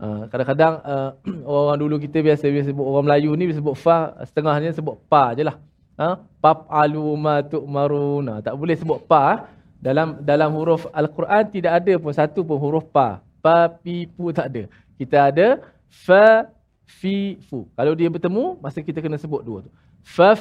[0.00, 1.10] Uh, kadang-kadang uh,
[1.44, 5.36] orang dulu kita biasa, biasa sebut orang Melayu ni, biasa sebut fa, setengahnya sebut pa
[5.36, 5.60] je lah.
[6.00, 8.40] Uh, pap alu ma tu'maruna.
[8.40, 9.20] Tak boleh sebut pa.
[9.36, 13.24] Eh dalam dalam huruf al-Quran tidak ada pun satu pun huruf pa.
[13.40, 14.62] Pa pi pu tak ada.
[15.00, 16.44] Kita ada fa
[16.84, 17.64] fi fu.
[17.72, 19.72] Kalau dia bertemu masa kita kena sebut dua tu.
[20.04, 20.36] Fa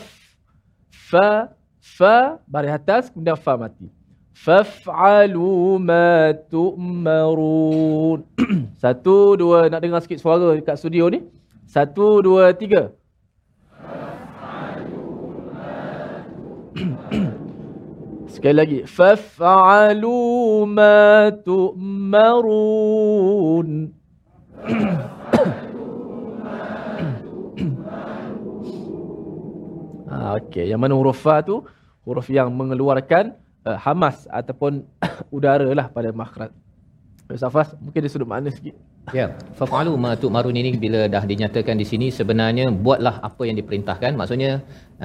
[0.92, 3.88] fa fa baris atas kemudian fa mati.
[4.40, 8.24] Faf'alu ma tu'marun.
[8.82, 11.28] Satu, dua, nak dengar sikit suara dekat studio ni.
[11.68, 12.96] Satu, dua, tiga.
[18.32, 18.88] Sekali lagi.
[18.88, 20.16] Faf'alu
[20.72, 22.48] ma tu'marun.
[30.08, 31.68] ha, Okey, yang mana huruf fa tu?
[32.08, 33.36] Huruf yang mengeluarkan
[33.70, 34.82] uh, hamas ataupun
[35.36, 36.50] udara lah pada makhraj.
[37.30, 38.74] Ustaz Fas, mungkin dia sudut makna sikit.
[39.18, 39.26] Ya,
[39.60, 44.12] faf'alu ma tu'marun ini bila dah dinyatakan di sini sebenarnya buatlah apa yang diperintahkan.
[44.20, 44.52] Maksudnya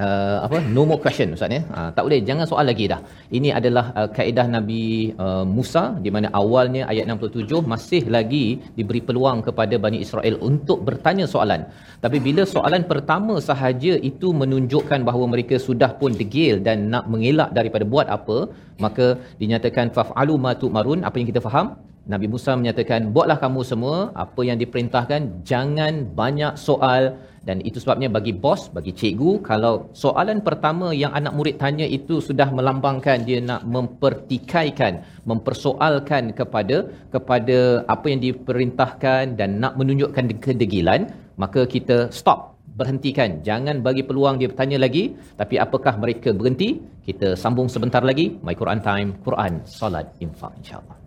[0.03, 0.57] uh, apa?
[0.75, 1.61] No more question ustaz ya.
[1.77, 2.99] Uh, tak boleh jangan soal lagi dah.
[3.37, 4.83] Ini adalah uh, kaedah Nabi
[5.25, 8.45] uh, Musa di mana awalnya ayat 67 masih lagi
[8.77, 11.63] diberi peluang kepada Bani Israel untuk bertanya soalan.
[12.05, 17.49] Tapi bila soalan pertama sahaja itu menunjukkan bahawa mereka sudah pun degil dan nak mengelak
[17.57, 18.37] daripada buat apa,
[18.85, 19.07] maka
[19.41, 21.67] dinyatakan faf'alu ma tu'marun apa yang kita faham?
[22.05, 27.17] Nabi Musa menyatakan, buatlah kamu semua apa yang diperintahkan, jangan banyak soal.
[27.45, 32.17] Dan itu sebabnya bagi bos, bagi cikgu, kalau soalan pertama yang anak murid tanya itu
[32.17, 41.09] sudah melambangkan dia nak mempertikaikan, mempersoalkan kepada kepada apa yang diperintahkan dan nak menunjukkan kedegilan,
[41.37, 43.45] maka kita stop berhentikan.
[43.45, 46.81] Jangan bagi peluang dia bertanya lagi tapi apakah mereka berhenti?
[47.05, 51.04] Kita sambung sebentar lagi my Quran time Quran salat infak insyaallah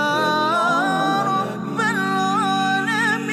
[1.23, 3.28] رب العالمين.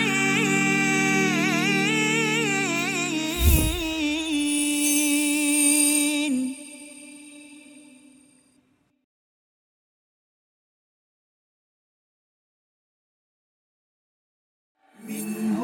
[15.09, 15.61] منه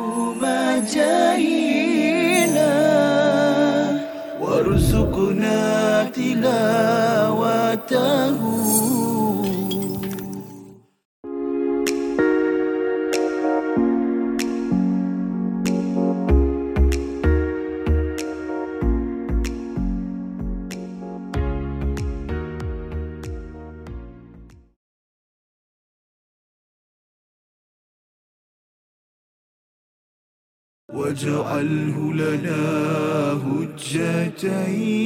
[6.43, 8.29] تلاوته
[30.95, 32.63] واجعله لنا
[33.47, 34.99] هجتين.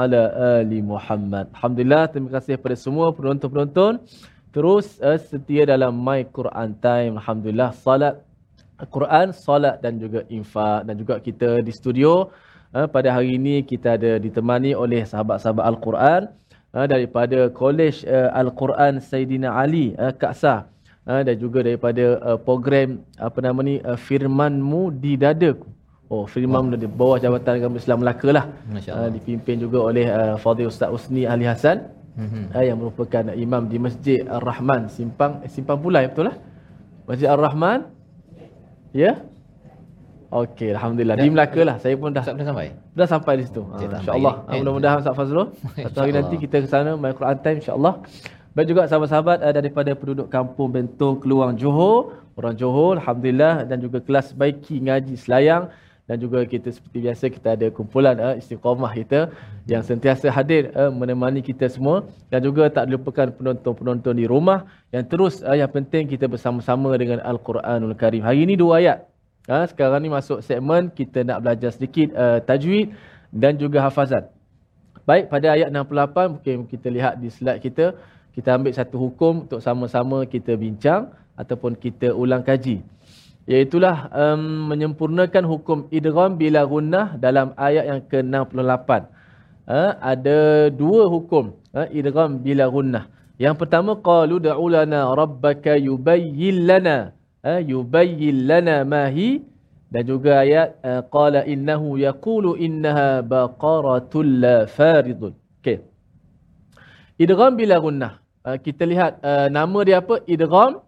[0.00, 0.22] Ala
[0.56, 1.52] ali Muhammad.
[1.52, 4.00] Alhamdulillah, terima kasih kepada semua penonton-penonton
[4.50, 7.20] terus uh, setia dalam My Quran Time.
[7.20, 8.24] Alhamdulillah, salat
[8.88, 12.32] Quran, salat dan juga infak dan juga kita di studio
[12.72, 16.20] uh, pada hari ini kita ada ditemani oleh sahabat-sahabat Al-Quran
[16.72, 20.64] uh, daripada Kolej uh, Al-Quran Saidina Ali uh, Kaksa
[21.04, 25.79] uh, dan juga daripada uh, program apa nama ni uh, Firmanmu di Dadaku.
[26.10, 26.74] Oh, Firman wow.
[26.74, 28.44] di bawah Jabatan Agama Islam Melaka lah.
[28.66, 31.86] Uh, dipimpin juga oleh uh, Fadil Ustaz Usni Ali Hassan.
[32.18, 32.44] Mm-hmm.
[32.50, 36.36] Uh, yang merupakan imam di Masjid Ar-Rahman Simpang eh, Simpang Pulai betul lah?
[37.06, 37.86] Masjid Ar-Rahman.
[38.90, 39.02] Ya?
[39.06, 39.16] Yeah?
[40.34, 41.14] Okey, alhamdulillah.
[41.14, 41.76] Dan, di Melaka lah.
[41.78, 42.74] Saya pun dah dah sampai.
[42.90, 43.62] Dah sampai di situ.
[43.70, 44.34] Uh, insya-Allah.
[44.50, 45.54] Uh, mudah-mudahan Ustaz Fazrul
[45.86, 48.02] satu hari nanti kita ke sana My Quran Time insya-Allah.
[48.50, 54.02] Baik juga sahabat-sahabat uh, daripada penduduk kampung Bentong Keluang Johor, orang Johor alhamdulillah dan juga
[54.02, 55.70] kelas baiki ngaji Selayang
[56.10, 59.30] dan juga kita seperti biasa kita ada kumpulan uh, istiqamah kita
[59.70, 62.02] yang sentiasa hadir uh, menemani kita semua
[62.34, 67.22] dan juga tak dilupakan penonton-penonton di rumah yang terus uh, yang penting kita bersama-sama dengan
[67.22, 68.26] Al-Quranul Karim.
[68.26, 69.06] Hari ini dua ayat.
[69.46, 72.90] Uh, sekarang ni masuk segmen kita nak belajar sedikit uh, tajwid
[73.30, 74.26] dan juga hafazan.
[75.06, 77.94] Baik pada ayat 68 mungkin kita lihat di slide kita
[78.34, 82.82] kita ambil satu hukum untuk sama-sama kita bincang ataupun kita ulang kaji
[83.50, 88.90] iaitulah um, menyempurnakan hukum idgham bila gunnah dalam ayat yang ke-68.
[89.70, 89.82] Ha,
[90.12, 93.04] ada dua hukum ha, idgham bila gunnah.
[93.42, 96.96] Yang pertama qalu da'u lana rabbaka yubayyin lana
[97.42, 99.42] ha, yubayyin lana ma hi
[99.90, 105.34] dan juga ayat uh, qala innahu yaqulu innaha baqaratul la faridun.
[105.58, 105.82] Okey.
[107.18, 108.12] Idgham bila gunnah.
[108.46, 110.22] Uh, kita lihat uh, nama dia apa?
[110.30, 110.78] Idgham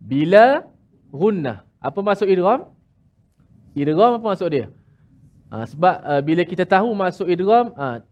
[0.00, 0.64] bila
[1.12, 1.65] gunnah.
[1.86, 2.66] Apa maksud idgham?
[3.78, 4.66] Idgham apa maksud dia?
[5.54, 8.02] Ha, sebab uh, bila kita tahu maksud idgham, uh,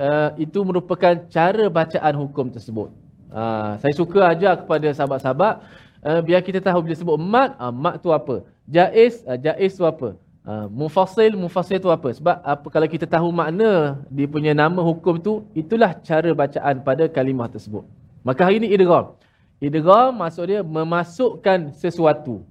[0.00, 2.88] uh, itu merupakan cara bacaan hukum tersebut.
[3.28, 5.60] Uh, saya suka ajar kepada sahabat-sahabat,
[6.08, 8.48] uh, biar kita tahu bila sebut mat, uh, mat tu apa?
[8.64, 10.16] Jaiz, uh, jaiz tu apa?
[10.42, 12.08] Uh, mufasil, mufasil tu apa?
[12.16, 17.04] Sebab apa kalau kita tahu makna dia punya nama hukum tu, itulah cara bacaan pada
[17.12, 17.84] kalimah tersebut.
[18.24, 19.12] Maka hari ini idgham.
[19.60, 22.48] Idgham maksud dia memasukkan sesuatu.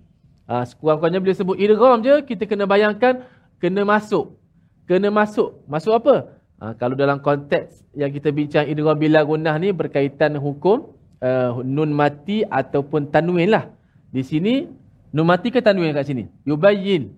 [0.51, 3.23] Ha, sekurang-kurangnya bila sebut idgham je, kita kena bayangkan
[3.63, 4.35] kena masuk.
[4.83, 5.63] Kena masuk.
[5.63, 6.35] Masuk apa?
[6.59, 10.91] Ha, kalau dalam konteks yang kita bincang idgham bila gunnah ni berkaitan hukum
[11.23, 13.71] uh, nun mati ataupun tanwin lah.
[14.11, 14.67] Di sini,
[15.15, 16.27] nun mati ke tanwin kat sini?
[16.43, 17.15] Yubayyin.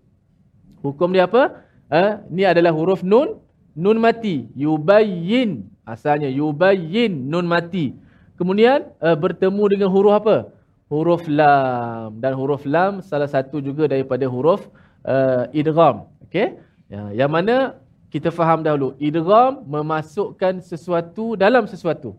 [0.86, 1.66] Hukum dia apa?
[1.90, 3.42] Uh, ni adalah huruf nun,
[3.74, 4.46] nun mati.
[4.54, 5.66] Yubayyin.
[5.90, 7.98] Asalnya yubayyin nun mati.
[8.38, 10.54] Kemudian uh, bertemu dengan huruf apa?
[10.94, 12.22] Huruf lam.
[12.22, 14.70] Dan huruf lam salah satu juga daripada huruf
[15.10, 16.06] uh, idgham.
[16.30, 16.62] Okey
[16.94, 17.82] ya yang mana
[18.14, 18.94] kita faham dahulu.
[19.02, 22.14] Idgham memasukkan sesuatu dalam sesuatu.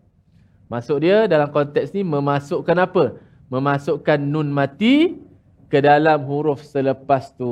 [0.67, 3.15] Masuk dia dalam konteks ni memasukkan apa?
[3.47, 5.15] Memasukkan nun mati
[5.71, 7.47] ke dalam huruf selepas tu.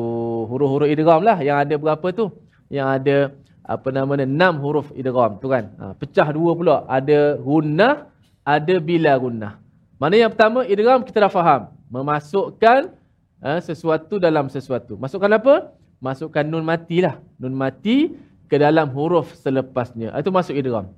[0.52, 2.36] Huruf-huruf idgham lah yang ada berapa tu?
[2.68, 3.18] Yang ada
[3.64, 5.72] apa nama ni enam huruf idgham tu kan?
[5.80, 6.78] Ha, pecah dua pula.
[6.92, 8.12] Ada gunnah
[8.44, 9.63] ada bila gunnah
[10.04, 11.72] mana yang pertama, idgham kita dah faham.
[11.88, 12.92] Memasukkan
[13.40, 15.00] uh, sesuatu dalam sesuatu.
[15.00, 15.72] Masukkan apa?
[16.04, 17.24] Masukkan nun mati lah.
[17.40, 18.12] Nun mati
[18.52, 20.12] ke dalam huruf selepasnya.
[20.20, 20.92] Itu masuk idgham.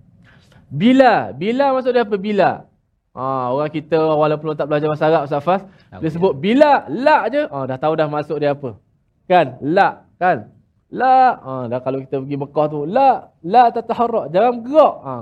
[0.74, 1.30] Bila?
[1.38, 2.18] Bila maksud dia apa?
[2.18, 2.66] Bila?
[3.14, 5.62] Ha, orang kita walaupun tak belajar bahasa Arab, Ustaz Fas,
[6.02, 8.76] dia sebut bila, la je, ha, dah tahu dah masuk dia apa.
[9.30, 9.62] Kan?
[9.62, 10.02] La.
[10.18, 10.50] Kan?
[10.90, 11.38] La.
[11.38, 13.30] Ha, dah kalau kita pergi Mekah tu, la.
[13.46, 14.34] La tataharrak.
[14.34, 14.96] Jangan gerak.
[15.06, 15.14] Ha,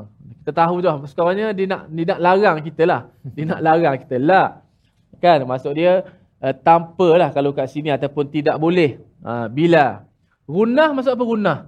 [0.43, 3.01] kita tahu je sekarangnya dia nak dia nak larang kita lah.
[3.23, 4.19] Dia nak larang kita.
[4.19, 4.59] Lah.
[5.23, 5.47] Kan?
[5.47, 6.03] Maksud dia
[6.43, 8.99] uh, tanpa lah kalau kat sini ataupun tidak boleh.
[9.23, 10.03] Uh, bila?
[10.43, 11.59] Gunah maksud apa gunah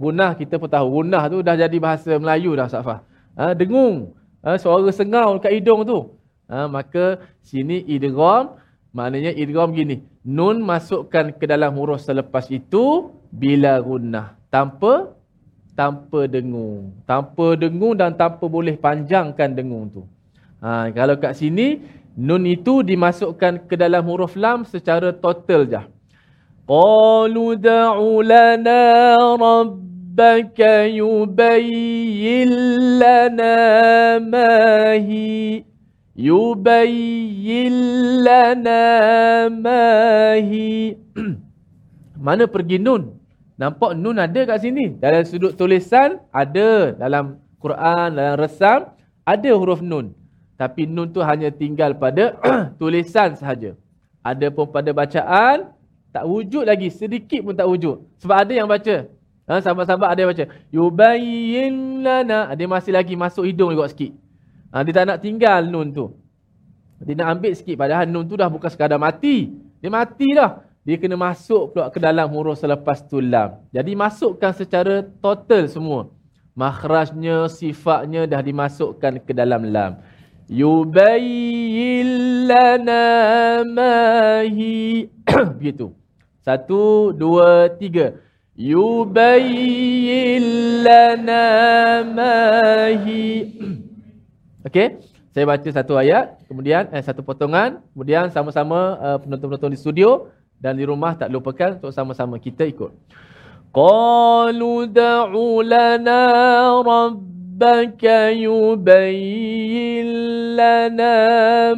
[0.00, 1.04] gunah kita pun tahu.
[1.04, 3.04] Gunah tu dah jadi bahasa Melayu dah Safah
[3.36, 4.16] uh, dengung.
[4.40, 6.16] Uh, suara sengau dekat hidung tu.
[6.48, 8.56] Uh, maka sini idgham
[8.96, 10.00] maknanya idgham gini.
[10.24, 15.12] Nun masukkan ke dalam huruf selepas itu bila gunah tanpa
[15.80, 16.92] tanpa dengung.
[17.08, 20.04] Tanpa dengung dan tanpa boleh panjangkan dengung tu.
[20.60, 21.80] Ha, kalau kat sini,
[22.12, 25.80] nun itu dimasukkan ke dalam huruf lam secara total je.
[26.68, 32.52] Qalu da'u lana rabbaka yubayyin
[33.00, 33.56] lana
[34.20, 35.64] mahi
[36.12, 37.74] yubayyin
[38.20, 38.82] lana
[39.48, 40.94] mahi
[42.28, 43.19] mana pergi nun
[43.60, 44.96] Nampak nun ada kat sini.
[44.96, 46.96] Dalam sudut tulisan ada.
[46.96, 48.88] Dalam Quran, dalam resam
[49.28, 50.16] ada huruf nun.
[50.56, 52.40] Tapi nun tu hanya tinggal pada
[52.80, 53.76] tulisan sahaja.
[54.24, 55.76] Ada pun pada bacaan
[56.08, 58.00] tak wujud lagi sedikit pun tak wujud.
[58.24, 59.12] Sebab ada yang baca.
[59.44, 60.44] Ha, sahabat-sahabat ada yang baca.
[60.72, 62.48] Yubayyin lana.
[62.56, 64.16] Dia masih lagi masuk hidung juga sikit.
[64.72, 66.16] Ha, dia tak nak tinggal nun tu.
[67.04, 67.76] Dia nak ambil sikit.
[67.76, 69.52] Padahal nun tu dah bukan sekadar mati.
[69.84, 70.64] Dia mati dah.
[70.80, 73.60] Dia kena masuk pula ke dalam huruf selepas tu lam.
[73.68, 76.08] Jadi masukkan secara total semua.
[76.56, 80.00] Makhrajnya, sifatnya dah dimasukkan ke dalam lam.
[80.48, 82.08] Yubayyin
[82.48, 83.04] lana
[83.68, 85.06] mahi.
[85.60, 85.92] Begitu.
[86.40, 88.16] Satu, dua, tiga.
[88.56, 90.44] Yubayyin
[90.80, 91.44] lana
[92.08, 93.52] mahi.
[94.66, 94.96] Okey.
[95.30, 100.26] Saya baca satu ayat, kemudian eh, satu potongan, kemudian sama-sama uh, penonton-penonton di studio
[100.60, 102.92] dan di rumah tak lupakan untuk sama-sama kita ikut.
[103.72, 106.22] Qalu da'u lana
[106.84, 110.06] rabbaka yubayyin
[110.54, 111.16] lana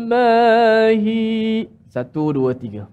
[0.03, 1.71] ma hi.
[1.87, 2.91] Satu, dua, tiga.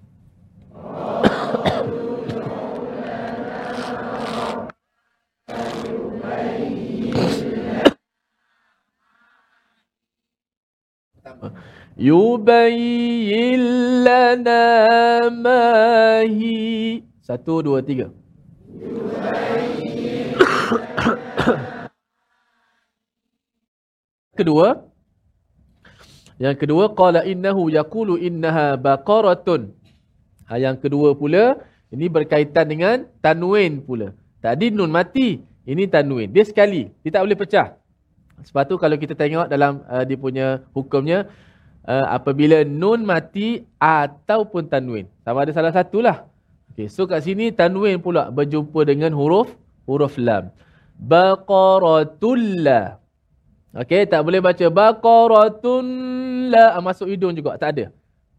[12.00, 13.60] Yubayyin
[14.08, 14.64] lana
[15.30, 17.04] ma hi.
[17.24, 18.10] Satu, dua, tiga.
[24.40, 24.88] kedua,
[26.40, 29.76] yang kedua, qala innahu yaqulu innaha baqaratun.
[30.48, 31.60] Ha, yang kedua pula,
[31.92, 34.16] ini berkaitan dengan tanwin pula.
[34.40, 36.32] Tadi nun mati, ini tanwin.
[36.32, 37.76] Dia sekali, dia tak boleh pecah.
[38.48, 41.28] Sebab tu kalau kita tengok dalam uh, dia punya hukumnya,
[41.90, 45.08] uh, apabila nun mati ataupun tanwin.
[45.26, 46.30] Sama ada salah satulah.
[46.74, 49.52] Okay, so kat sini tanwin pula berjumpa dengan huruf
[49.90, 50.54] huruf lam.
[51.00, 53.00] Baqaratullah.
[53.70, 57.86] Okey, tak boleh baca baqaratullah ah, masuk hidung juga, tak ada.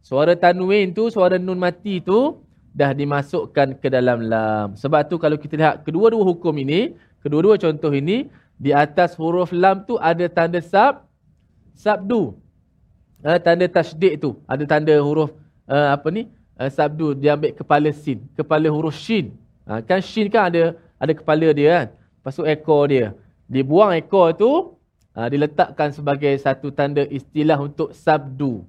[0.00, 4.74] Suara tanwin tu, suara nun mati tu dah dimasukkan ke dalam lam.
[4.78, 8.26] Sebab tu kalau kita lihat kedua-dua hukum ini, kedua-dua contoh ini,
[8.60, 11.08] di atas huruf lam tu ada tanda sab,
[11.72, 12.36] sabdu.
[13.24, 15.32] Uh, tanda tasydid tu, ada tanda huruf
[15.64, 16.28] uh, apa ni?
[16.60, 19.32] Uh, sabdu dia ambil kepala sin, kepala huruf shin.
[19.64, 21.86] Uh, kan shin kan ada ada kepala dia kan.
[21.96, 23.16] Lepas tu ekor dia.
[23.48, 24.76] Dibuang ekor tu,
[25.16, 28.64] uh, diletakkan sebagai satu tanda istilah untuk sabdu.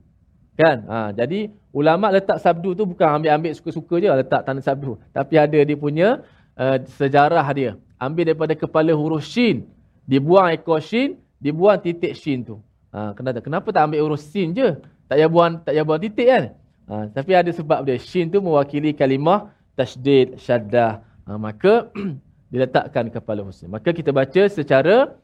[0.55, 0.83] Kan?
[0.85, 4.99] Ha, jadi ulama letak sabdu tu bukan ambil-ambil suka-suka je letak tanda sabdu.
[5.15, 6.21] Tapi ada dia punya
[6.59, 7.79] uh, sejarah dia.
[7.97, 9.65] Ambil daripada kepala huruf shin.
[10.05, 12.57] Dibuang ekor shin, dibuang titik shin tu.
[12.91, 14.75] Ha, kenapa, kenapa tak ambil huruf sin je?
[15.07, 16.43] Tak payah buang, tak payah buang titik kan?
[16.91, 17.95] Ha, tapi ada sebab dia.
[17.95, 20.99] Shin tu mewakili kalimah tashdid, syaddah.
[21.23, 21.87] Ha, maka
[22.51, 25.15] diletakkan kepala huruf Maka kita baca secara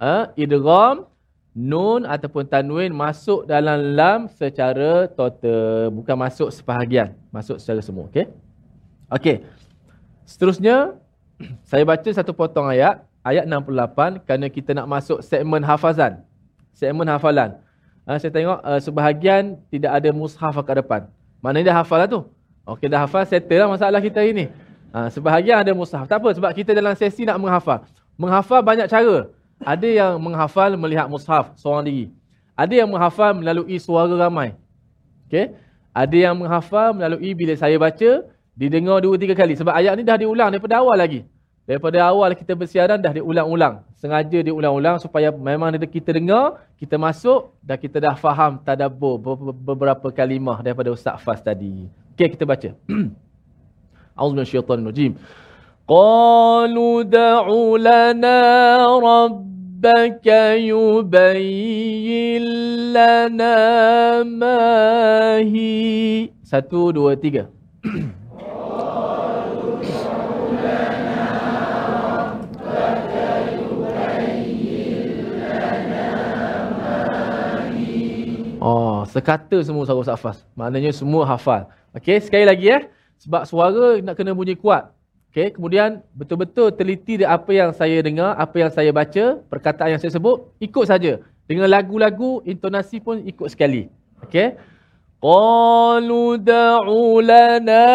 [0.00, 1.04] uh, idgham,
[1.52, 5.92] nun ataupun tanwin masuk dalam lam secara total.
[5.92, 7.12] Bukan masuk sebahagian.
[7.28, 8.08] Masuk secara semua.
[8.08, 8.30] Okay?
[9.10, 9.36] Okay.
[10.24, 10.96] Seterusnya,
[11.68, 13.02] saya baca satu potong ayat.
[13.20, 16.24] Ayat 68 kerana kita nak masuk segmen hafazan.
[16.72, 17.60] Segmen hafalan.
[18.08, 21.04] Ha, saya tengok uh, sebahagian tidak ada mushaf kat depan.
[21.44, 22.20] Maknanya dah hafal lah tu.
[22.64, 24.48] Okey dah hafal, settle lah masalah kita ini.
[24.90, 26.08] Ha, sebahagian ada mushaf.
[26.08, 27.84] Tak apa sebab kita dalam sesi nak menghafal.
[28.16, 29.28] Menghafal banyak cara.
[29.60, 32.06] Ada yang menghafal melihat mushaf seorang diri.
[32.56, 34.56] Ada yang menghafal melalui suara ramai.
[35.28, 35.52] Okey.
[35.92, 38.24] Ada yang menghafal melalui bila saya baca,
[38.56, 39.60] didengar dua tiga kali.
[39.60, 41.28] Sebab ayat ni dah diulang daripada awal lagi.
[41.68, 43.84] Daripada awal kita bersiaran dah diulang-ulang.
[43.94, 49.20] Sengaja diulang-ulang supaya memang kita dengar, kita masuk dan kita dah faham tadabbur
[49.54, 51.86] beberapa kalimah daripada Ustaz Fas tadi.
[52.16, 52.74] Okey kita baca.
[54.20, 55.14] Auzubillahi
[55.90, 58.38] Qalu da'u lana
[59.02, 62.44] rabbaka yubayyin
[62.94, 63.56] lana
[64.22, 66.30] ma hi.
[66.46, 67.50] Satu, dua, tiga.
[78.60, 80.44] Oh, sekata semua suara safas.
[80.52, 81.64] Maknanya semua hafal.
[81.96, 82.84] Okey, sekali lagi ya.
[82.84, 82.92] Eh?
[83.24, 84.92] Sebab suara nak kena bunyi kuat.
[85.32, 90.00] Okey, kemudian betul-betul teliti dia apa yang saya dengar, apa yang saya baca, perkataan yang
[90.02, 91.24] saya sebut, ikut saja.
[91.48, 93.88] Dengan lagu-lagu, intonasi pun ikut sekali.
[94.28, 94.60] Okey.
[95.24, 97.86] Qalu da'u lana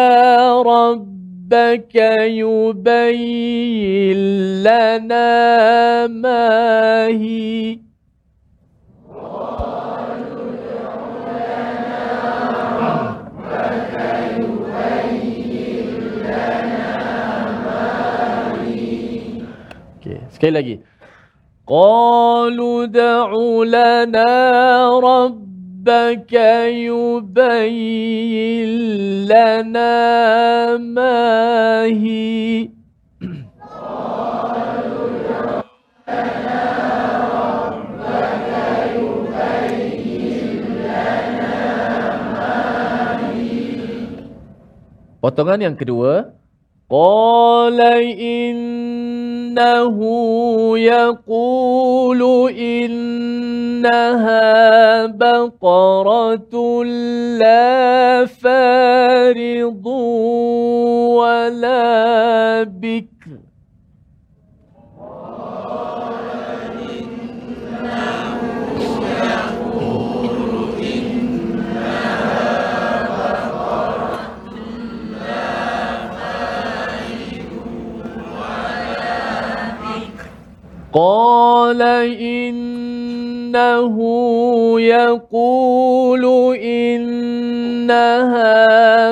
[0.66, 4.18] rabbaka yubayyin
[4.66, 5.30] lana
[6.10, 7.78] ma hi.
[9.14, 9.75] Oh.
[20.36, 20.76] Sekali lagi.
[21.64, 24.28] Qalu da'u lana
[25.00, 28.68] rabbaka yubayyin
[29.24, 32.68] lana ma hi.
[45.24, 46.28] Potongan yang kedua.
[46.92, 48.75] Qala inna
[50.78, 54.42] yaqulu innaha
[55.20, 56.86] baqaratun
[57.40, 59.84] la faridun
[61.16, 63.15] wa la bikr.
[80.96, 81.82] قال
[82.22, 83.96] إنه
[84.80, 86.24] يقول
[86.56, 88.24] إنها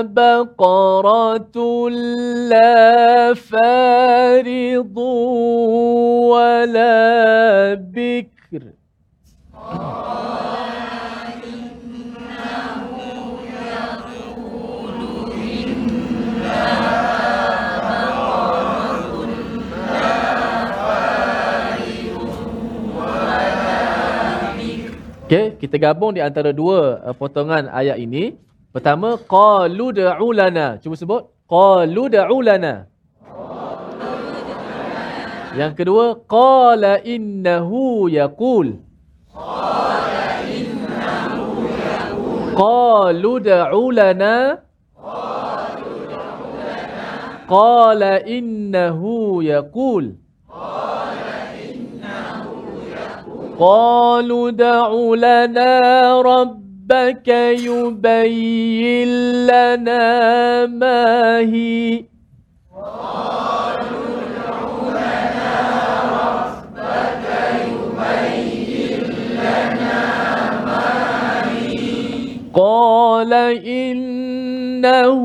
[0.00, 1.88] بقرة
[2.48, 4.98] لا فارض
[6.32, 8.33] ولا بكر
[25.64, 28.36] kita gabung di antara dua uh, potongan ayat ini.
[28.68, 30.76] Pertama, qalu da'u lana.
[30.82, 31.22] Cuba sebut.
[31.48, 32.84] Qalu da'u lana.
[35.54, 38.82] Yang kedua, qala innahu yaqul.
[42.58, 44.36] Qalu da'u lana.
[47.46, 50.23] Qala innahu yaqul.
[53.58, 59.08] قالوا دع لنا ربك يبين
[59.46, 62.04] لنا ما هي.
[72.54, 73.32] قال
[73.66, 74.33] إن
[74.84, 75.24] إنه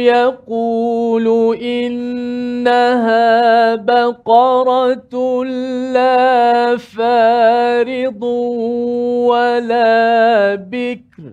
[0.00, 3.24] يقول إنها
[3.74, 5.44] بقرة
[5.92, 8.22] لا فارض
[9.32, 11.32] ولا بكر.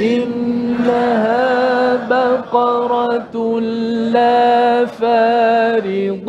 [0.00, 1.40] إنها
[2.08, 6.28] بقرة لا فارض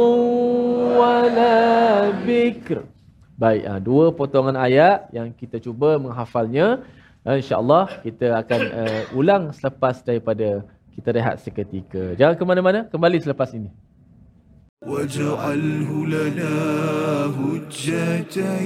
[0.99, 2.90] ولا بكر.
[3.40, 6.80] Baik, ah, dua potongan ayat yang kita cuba menghafalnya.
[7.26, 10.62] Ah, InsyaAllah kita akan uh, ulang selepas daripada
[10.94, 12.14] kita rehat seketika.
[12.14, 13.68] Jangan ke mana-mana, kembali selepas ini.
[14.86, 16.54] واجعله لنا
[17.40, 18.56] هجتين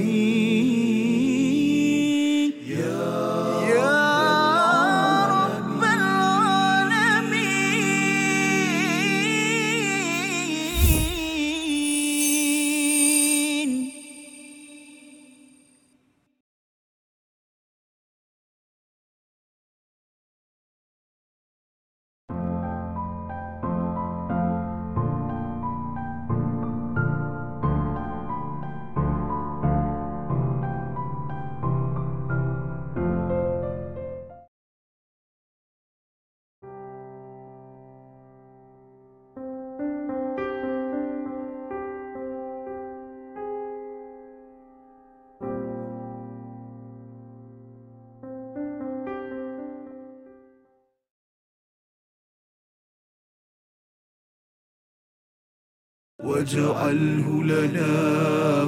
[56.31, 57.93] واجعله لنا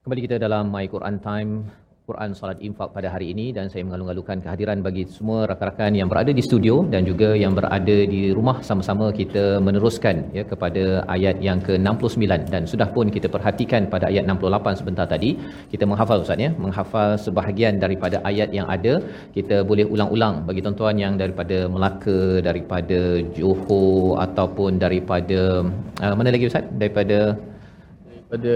[0.03, 1.51] Kembali kita dalam My Quran Time
[2.12, 6.32] Quran Salat Infak pada hari ini dan saya mengalu-alukan kehadiran bagi semua rakan-rakan yang berada
[6.40, 10.84] di studio dan juga yang berada di rumah sama-sama kita meneruskan ya kepada
[11.16, 12.24] ayat yang ke-69.
[12.54, 15.32] Dan sudah pun kita perhatikan pada ayat 68 sebentar tadi
[15.74, 18.94] kita menghafal Ustaz ya menghafal sebahagian daripada ayat yang ada.
[19.38, 23.00] Kita boleh ulang-ulang bagi tuan-tuan yang daripada Melaka daripada
[23.38, 25.42] Johor ataupun daripada
[26.04, 26.68] uh, mana lagi Ustaz?
[26.82, 27.18] Daripada
[28.32, 28.56] pada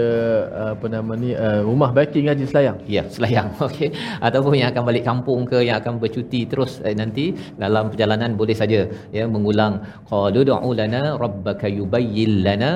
[0.60, 2.78] uh, apa nama ni uh, rumah baiking Haji Selayang.
[2.94, 3.48] Ya, Selayang.
[3.66, 3.90] Okey.
[4.26, 7.24] Ataupun yang akan balik kampung ke yang akan bercuti terus eh, nanti
[7.64, 8.80] dalam perjalanan boleh saja
[9.18, 9.74] ya mengulang
[10.10, 12.72] qalu du'u lana rabbaka yubayyin lana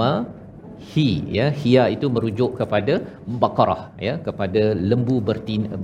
[0.00, 0.12] ma
[0.92, 2.94] hi ya hia itu merujuk kepada
[3.42, 5.78] baqarah ya kepada lembu betina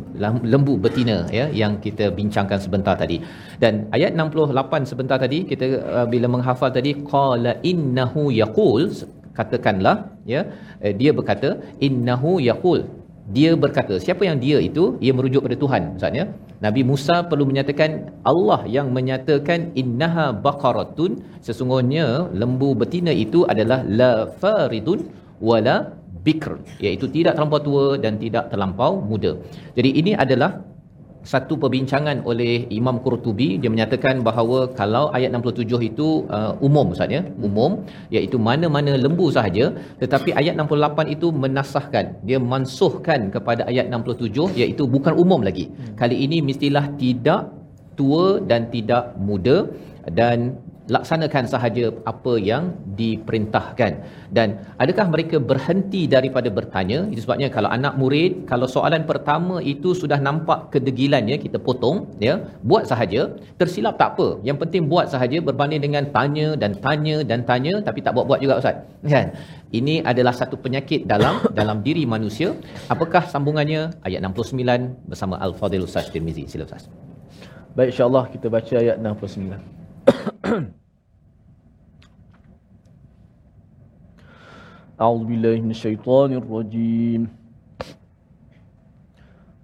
[0.52, 3.16] lembu betina ya yang kita bincangkan sebentar tadi
[3.62, 5.66] dan ayat 68 sebentar tadi kita
[5.96, 8.82] uh, bila menghafal tadi qala innahu yaqul
[9.38, 9.96] katakanlah
[10.32, 10.40] ya
[10.84, 11.50] eh, dia berkata
[11.88, 12.82] innahu yaqul.
[13.36, 16.24] Dia berkata siapa yang dia itu ia merujuk pada Tuhan maksudnya
[16.64, 17.90] Nabi Musa perlu menyatakan
[18.30, 21.12] Allah yang menyatakan innaha baqaratun.
[21.46, 22.06] Sesungguhnya
[22.40, 25.08] lembu betina itu adalah la faridun
[25.40, 25.76] wala
[26.26, 26.60] bikr.
[26.84, 29.32] Iaitu tidak terlampau tua dan tidak terlampau muda.
[29.76, 30.60] Jadi ini adalah
[31.22, 33.60] satu perbincangan oleh Imam Qurtubi.
[33.60, 37.22] Dia menyatakan bahawa kalau ayat 67 itu uh, umum ustaz ya?
[37.48, 44.56] Umum iaitu mana-mana lembu sahaja tetapi ayat 68 itu menasahkan dia mansuhkan kepada ayat 67
[44.60, 45.68] iaitu bukan umum lagi.
[46.00, 47.52] Kali ini mestilah tidak
[47.98, 49.68] tua dan tidak muda
[50.08, 50.56] dan
[50.94, 52.64] laksanakan sahaja apa yang
[53.00, 53.92] diperintahkan.
[54.36, 54.48] Dan
[54.82, 56.98] adakah mereka berhenti daripada bertanya?
[57.12, 62.34] Itu sebabnya kalau anak murid kalau soalan pertama itu sudah nampak kedegilannya kita potong ya
[62.70, 63.22] buat sahaja.
[63.60, 64.28] Tersilap tak apa.
[64.48, 68.60] Yang penting buat sahaja berbanding dengan tanya dan tanya dan tanya tapi tak buat-buat juga
[68.62, 68.76] ustaz.
[69.14, 69.28] Kan?
[69.78, 72.50] Ini adalah satu penyakit dalam dalam diri manusia.
[72.94, 73.94] Apakah sambungannya?
[74.06, 76.44] Ayat 69 bersama al-fadil ustaz Tirmizi.
[76.50, 76.90] Sila ustaz.
[77.78, 79.79] Baik insya-Allah kita baca ayat 69.
[85.00, 87.28] أعوذ بالله من الشيطان الرجيم.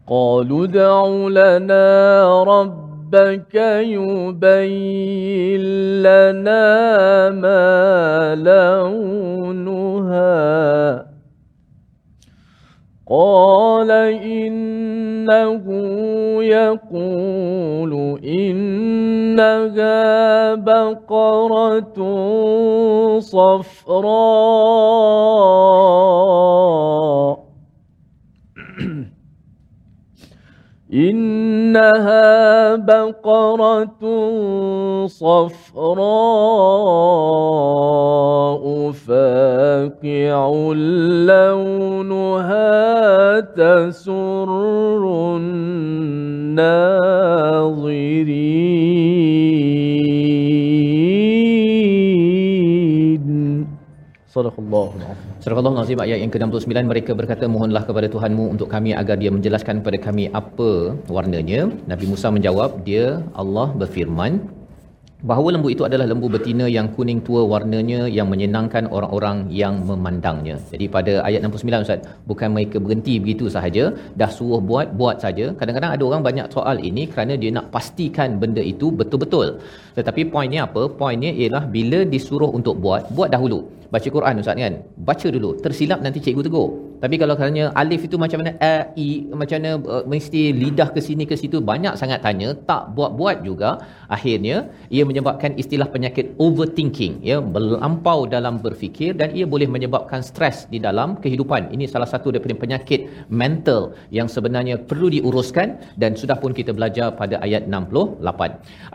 [0.07, 5.61] قالوا ادع لنا ربك يبين
[6.03, 10.27] لنا ما لونها.
[13.09, 15.63] قال إنه
[16.43, 17.93] يقول
[18.25, 19.95] إنها
[20.55, 21.99] بقرة
[23.21, 24.27] صفراء.
[30.97, 34.03] إنها بقرة
[35.07, 36.07] صفراء
[38.93, 40.73] فاقع
[41.29, 42.71] لونها
[43.41, 44.51] تسر
[45.37, 45.97] الناظرين.
[54.29, 55.16] صدق الله العظيم.
[55.47, 59.31] Surah Allah Nazim ayat yang ke-69 mereka berkata mohonlah kepada Tuhanmu untuk kami agar dia
[59.35, 60.71] menjelaskan kepada kami apa
[61.17, 61.61] warnanya.
[61.91, 63.05] Nabi Musa menjawab dia
[63.43, 64.33] Allah berfirman
[65.31, 70.57] bahawa lembu itu adalah lembu betina yang kuning tua warnanya yang menyenangkan orang-orang yang memandangnya.
[70.73, 73.85] Jadi pada ayat 69 Ustaz, bukan mereka berhenti begitu sahaja,
[74.21, 75.47] dah suruh buat, buat saja.
[75.61, 79.49] Kadang-kadang ada orang banyak soal ini kerana dia nak pastikan benda itu betul-betul.
[79.99, 80.83] Tetapi poinnya apa?
[81.01, 83.61] Poinnya ialah bila disuruh untuk buat, buat dahulu.
[83.95, 84.75] Baca Quran Ustaz kan?
[85.09, 85.51] Baca dulu.
[85.65, 86.69] Tersilap nanti cikgu tegur.
[87.03, 89.09] Tapi kalau kerana alif itu macam mana a i
[89.41, 93.71] macam mana uh, mesti lidah ke sini ke situ banyak sangat tanya, tak buat-buat juga.
[94.17, 94.57] Akhirnya
[94.97, 100.81] ia menyebabkan istilah penyakit overthinking ya, melampau dalam berfikir dan ia boleh menyebabkan stres di
[100.87, 101.69] dalam kehidupan.
[101.75, 107.13] Ini salah satu daripada penyakit mental yang sebenarnya perlu diuruskan dan sudah pun kita belajar
[107.21, 108.25] pada ayat 68.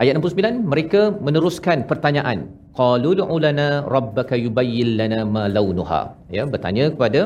[0.02, 0.91] Ayat 69 mereka
[1.26, 2.38] meneruskan pertanyaan
[2.80, 6.02] qalu du'u lana rabbaka yubayyin lana ma launuha.
[6.36, 7.20] Ya bertanya kepada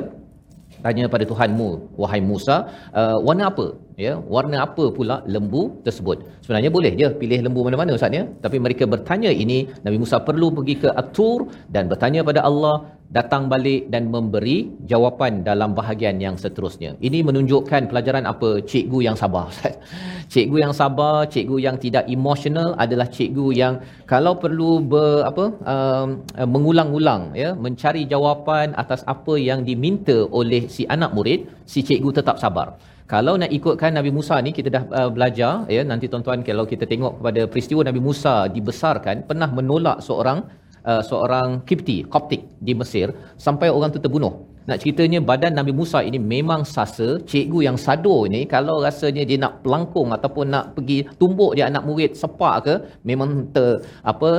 [0.84, 2.56] tanya pada Tuhanmu wahai Musa
[2.92, 3.66] uh, warna apa
[4.04, 6.18] ya warna apa pula lembu tersebut?
[6.44, 8.24] Sebenarnya boleh je pilih lembu mana-mana ustaz ya.
[8.44, 11.40] Tapi mereka bertanya ini Nabi Musa perlu pergi ke At-Tur
[11.74, 12.76] dan bertanya pada Allah
[13.16, 14.56] datang balik dan memberi
[14.90, 16.90] jawapan dalam bahagian yang seterusnya.
[17.08, 18.50] Ini menunjukkan pelajaran apa?
[18.70, 19.74] Cikgu yang sabar ustaz.
[20.32, 23.74] Cikgu yang sabar cikgu yang tidak emosional adalah cikgu yang
[24.10, 26.08] kalau perlu ber, apa um,
[26.54, 32.42] mengulang-ulang ya mencari jawapan atas apa yang diminta oleh si anak murid si cikgu tetap
[32.42, 32.74] sabar
[33.06, 36.90] kalau nak ikutkan Nabi Musa ni kita dah uh, belajar ya nanti tuan-tuan kalau kita
[36.90, 40.42] tengok kepada peristiwa Nabi Musa dibesarkan pernah menolak seorang
[40.82, 45.98] uh, seorang Kipti Koptik di Mesir sampai orang tu terbunuh Nak ceritanya badan Nabi Musa
[46.08, 47.08] ini memang sasa.
[47.30, 51.86] Cikgu yang sado ni kalau rasanya dia nak pelangkung ataupun nak pergi tumbuk dia anak
[51.88, 52.74] murid sepak ke,
[53.10, 53.78] memang ter,
[54.12, 54.30] apa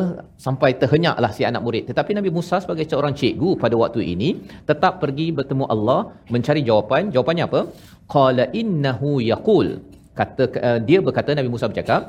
[0.46, 1.84] sampai terhenyaklah si anak murid.
[1.90, 4.30] Tetapi Nabi Musa sebagai seorang cikgu pada waktu ini
[4.70, 6.00] tetap pergi bertemu Allah
[6.34, 7.08] mencari jawapan.
[7.16, 7.62] Jawapannya apa?
[8.16, 9.80] Qala innahu yaqul.
[10.20, 12.02] Kata uh, dia berkata Nabi Musa bercakap,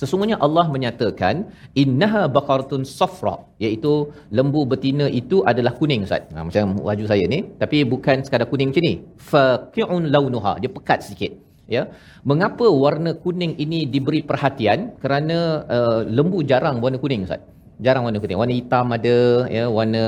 [0.00, 1.34] Sesungguhnya Allah menyatakan
[1.82, 3.34] innaha baqaratun safra
[3.64, 3.92] iaitu
[4.38, 6.24] lembu betina itu adalah kuning Ustaz.
[6.36, 8.94] Ha, macam waju saya ni tapi bukan sekadar kuning macam ni.
[9.30, 11.32] Faqi'un launuha dia pekat sikit.
[11.76, 11.82] Ya.
[12.30, 14.78] Mengapa warna kuning ini diberi perhatian?
[15.02, 15.38] Kerana
[15.76, 17.42] uh, lembu jarang warna kuning Ustaz
[17.84, 18.38] jarang warna kuning.
[18.40, 19.16] Warna hitam ada,
[19.56, 20.02] ya, warna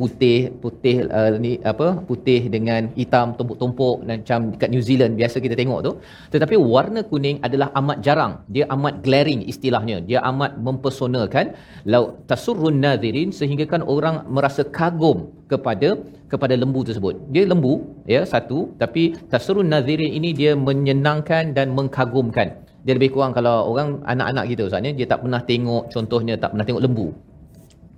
[0.00, 1.88] putih, putih uh, ni apa?
[2.08, 5.92] Putih dengan hitam tumpuk-tumpuk macam dekat New Zealand biasa kita tengok tu.
[6.34, 8.32] Tetapi warna kuning adalah amat jarang.
[8.54, 9.98] Dia amat glaring istilahnya.
[10.10, 11.54] Dia amat mempesonakan
[11.92, 15.18] lau tasurrun nadhirin sehingga kan orang merasa kagum
[15.52, 15.96] kepada
[16.32, 17.14] kepada lembu tersebut.
[17.32, 17.74] Dia lembu
[18.14, 23.88] ya satu tapi tasurrun nadhirin ini dia menyenangkan dan mengkagumkan dia lebih kurang kalau orang
[24.12, 27.08] anak-anak kita ustaz dia tak pernah tengok contohnya tak pernah tengok lembu.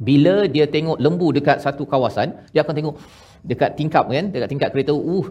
[0.01, 2.97] Bila dia tengok lembu dekat satu kawasan dia akan tengok
[3.51, 5.26] dekat tingkap kan dekat tingkap kereta uh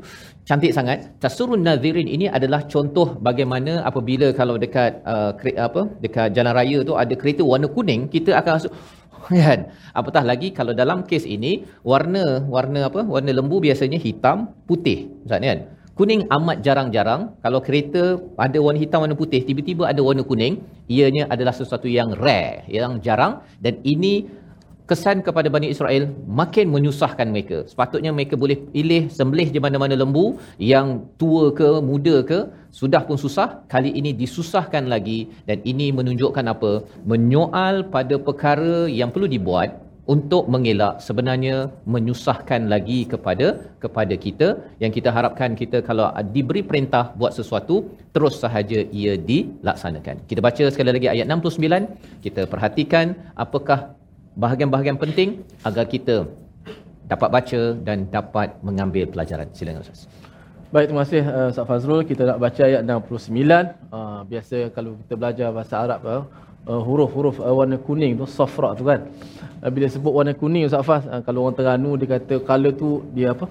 [0.45, 0.97] cantik sangat.
[1.23, 6.77] Tasurun nazirin ini adalah contoh bagaimana apabila kalau dekat uh, kre- apa dekat jalan raya
[6.85, 8.69] tu ada kereta warna kuning kita akan rasa
[9.45, 9.59] kan?
[9.99, 15.41] Apatah lagi kalau dalam kes ini warna warna apa warna lembu biasanya hitam putih ustaz
[15.41, 15.59] kan
[15.99, 17.21] Kuning amat jarang-jarang.
[17.43, 18.03] Kalau kereta
[18.39, 23.03] ada warna hitam, warna putih, tiba-tiba ada warna kuning, ianya adalah sesuatu yang rare, yang
[23.03, 24.13] jarang dan ini
[24.87, 26.07] kesan kepada Bani Israel
[26.39, 27.67] makin menyusahkan mereka.
[27.67, 32.39] Sepatutnya mereka boleh pilih sembelih je mana-mana lembu yang tua ke, muda ke,
[32.71, 36.71] sudah pun susah, kali ini disusahkan lagi dan ini menunjukkan apa?
[37.03, 41.55] Menyoal pada perkara yang perlu dibuat untuk mengelak sebenarnya
[41.93, 43.47] menyusahkan lagi kepada
[43.83, 44.47] kepada kita
[44.83, 46.05] yang kita harapkan kita kalau
[46.35, 47.75] diberi perintah buat sesuatu
[48.15, 50.25] terus sahaja ia dilaksanakan.
[50.29, 53.13] Kita baca sekali lagi ayat 69, kita perhatikan
[53.45, 53.79] apakah
[54.43, 55.29] bahagian-bahagian penting
[55.69, 56.15] agar kita
[57.11, 59.47] dapat baca dan dapat mengambil pelajaran.
[59.57, 60.09] Silakan Ustaz.
[60.69, 62.01] Baik, terima kasih uh, Ustaz Fazrul.
[62.09, 63.33] Kita nak baca ayat 69.
[63.89, 66.23] Uh, biasa kalau kita belajar bahasa Arab, uh,
[66.67, 69.07] uh, huruf-huruf uh, warna kuning tu, safra tu kan.
[69.63, 72.89] Uh, bila sebut warna kuning Ustaz Faz, uh, kalau orang Terengganu dia kata color tu
[73.13, 73.47] dia apa?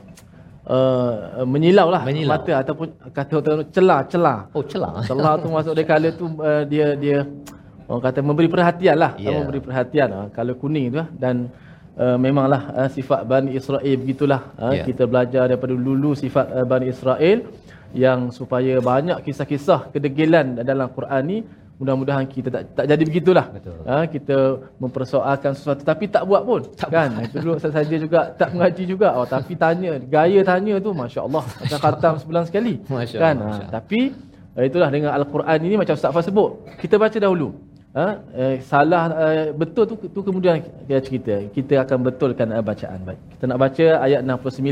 [0.69, 2.37] Uh, menyilau lah Menyilau.
[2.37, 5.01] mata ataupun kata orang Terengganu celah celah Oh, celah.
[5.09, 7.19] celah tu masuk dia color tu uh, dia dia
[7.89, 9.33] orang kata memberi perhatian lah Ya.
[9.33, 11.49] memberi perhatian uh, color kuning tu lah dan
[11.97, 14.85] uh, memanglah uh, sifat Bani Israel begitulah uh, Ya.
[14.85, 17.49] kita belajar daripada dulu sifat uh, Bani Israel
[17.97, 21.39] yang supaya banyak kisah-kisah kedegilan dalam Quran ni
[21.79, 23.47] mudah-mudahan kita tak tak jadi begitulah.
[23.55, 23.79] Betul.
[23.87, 24.37] ha, kita
[24.83, 26.63] mempersoalkan sesuatu tapi tak buat pun.
[26.75, 27.11] Tak kan?
[27.23, 29.15] itu dulu saya saja juga tak mengaji juga.
[29.15, 32.75] Oh tapi tanya gaya tanya tu masya-Allah macam khatam sebulan sekali.
[32.91, 33.37] Masya kan?
[33.39, 34.11] Allah, ha, tapi
[34.59, 36.51] eh, itulah dengan al-Quran ini macam Ustaz Fah sebut.
[36.83, 37.55] Kita baca dahulu.
[37.95, 41.35] Ha, eh, salah eh, betul tu tu kemudian kita cerita.
[41.55, 42.99] Kita akan betulkan eh, bacaan.
[43.07, 43.21] Baik.
[43.39, 44.67] Kita nak baca ayat 69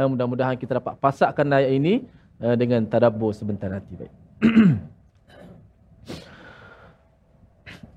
[0.00, 2.00] eh, mudah-mudahan kita dapat pasakkan ayat ini
[2.40, 3.92] eh, dengan tadabbur sebentar nanti.
[3.92, 4.12] Baik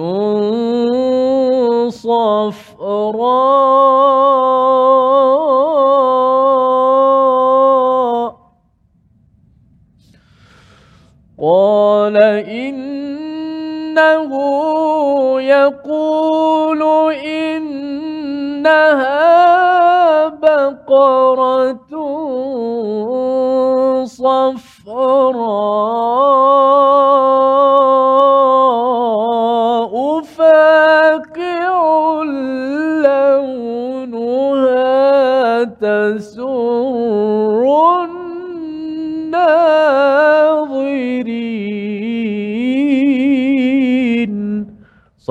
[7.41, 8.35] صفراء
[11.41, 12.17] قال
[12.47, 14.31] إنه
[15.41, 16.81] يقول
[17.25, 18.71] إنها
[20.27, 21.91] بقرة
[24.05, 25.90] صفراء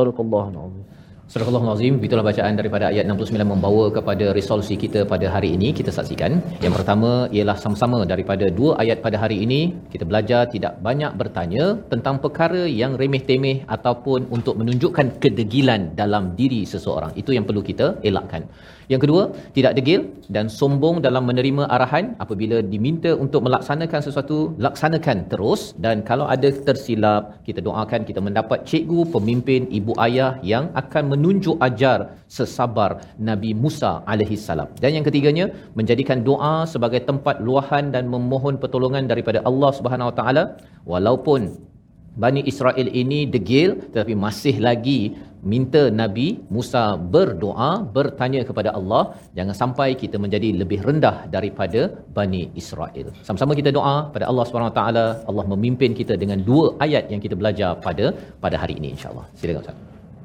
[0.01, 0.84] Sadaqallahul Azim.
[1.32, 1.94] Sadaqallahul Azim.
[2.07, 5.68] Itulah bacaan daripada ayat 69 membawa kepada resolusi kita pada hari ini.
[5.78, 6.32] Kita saksikan.
[6.64, 9.61] Yang pertama ialah sama-sama daripada dua ayat pada hari ini.
[9.92, 16.62] Kita belajar tidak banyak bertanya tentang perkara yang remeh-temeh ataupun untuk menunjukkan kedegilan dalam diri
[16.72, 17.14] seseorang.
[17.22, 18.44] Itu yang perlu kita elakkan.
[18.93, 19.22] Yang kedua,
[19.57, 20.01] tidak degil
[20.34, 26.51] dan sombong dalam menerima arahan apabila diminta untuk melaksanakan sesuatu, laksanakan terus dan kalau ada
[26.51, 32.91] tersilap, kita doakan kita mendapat cikgu, pemimpin, ibu ayah yang akan menunjuk ajar sesabar
[33.30, 34.66] Nabi Musa alaihi salam.
[34.82, 35.47] Dan yang ketiganya,
[35.78, 40.45] menjadikan doa sebagai tempat luahan dan memohon pertolongan daripada Allah Subhanahu Wa Taala
[40.82, 41.70] walaupun
[42.18, 45.14] Bani Israel ini degil tetapi masih lagi
[45.53, 46.84] minta Nabi Musa
[47.14, 49.03] berdoa, bertanya kepada Allah,
[49.36, 51.82] jangan sampai kita menjadi lebih rendah daripada
[52.16, 53.07] Bani Israel.
[53.26, 54.82] Sama-sama kita doa pada Allah SWT,
[55.30, 58.07] Allah memimpin kita dengan dua ayat yang kita belajar pada
[58.45, 59.26] pada hari ini insya-Allah.
[59.41, 59.78] Silakan Ustaz.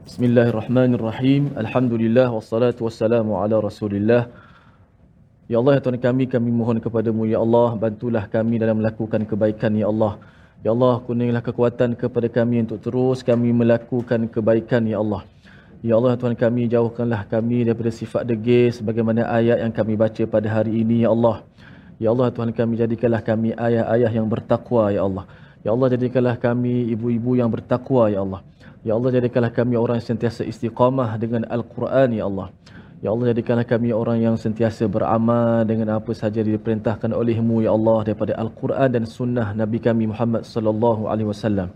[0.10, 1.44] Bismillahirrahmanirrahim.
[1.64, 4.22] Alhamdulillah wassalatu wassalamu ala Rasulillah.
[5.52, 9.74] Ya Allah ya Tuhan kami, kami mohon kepadamu ya Allah, bantulah kami dalam melakukan kebaikan
[9.82, 10.14] ya Allah.
[10.66, 15.22] Ya Allah, kuninglah kekuatan kepada kami untuk terus kami melakukan kebaikan, Ya Allah.
[15.86, 20.50] Ya Allah, Tuhan kami, jauhkanlah kami daripada sifat degil sebagaimana ayat yang kami baca pada
[20.50, 21.46] hari ini, Ya Allah.
[22.02, 25.30] Ya Allah, Tuhan kami, jadikanlah kami ayah-ayah yang bertakwa, Ya Allah.
[25.62, 28.42] Ya Allah, jadikanlah kami ibu-ibu yang bertakwa, Ya Allah.
[28.82, 32.50] Ya Allah, jadikanlah kami orang yang sentiasa istiqamah dengan Al-Quran, Ya Allah.
[33.04, 38.08] Ya Allah jadikanlah kami orang yang sentiasa beramal dengan apa sahaja diperintahkan olehmu ya Allah
[38.08, 41.76] daripada Al-Quran dan sunnah Nabi kami Muhammad sallallahu alaihi wasallam.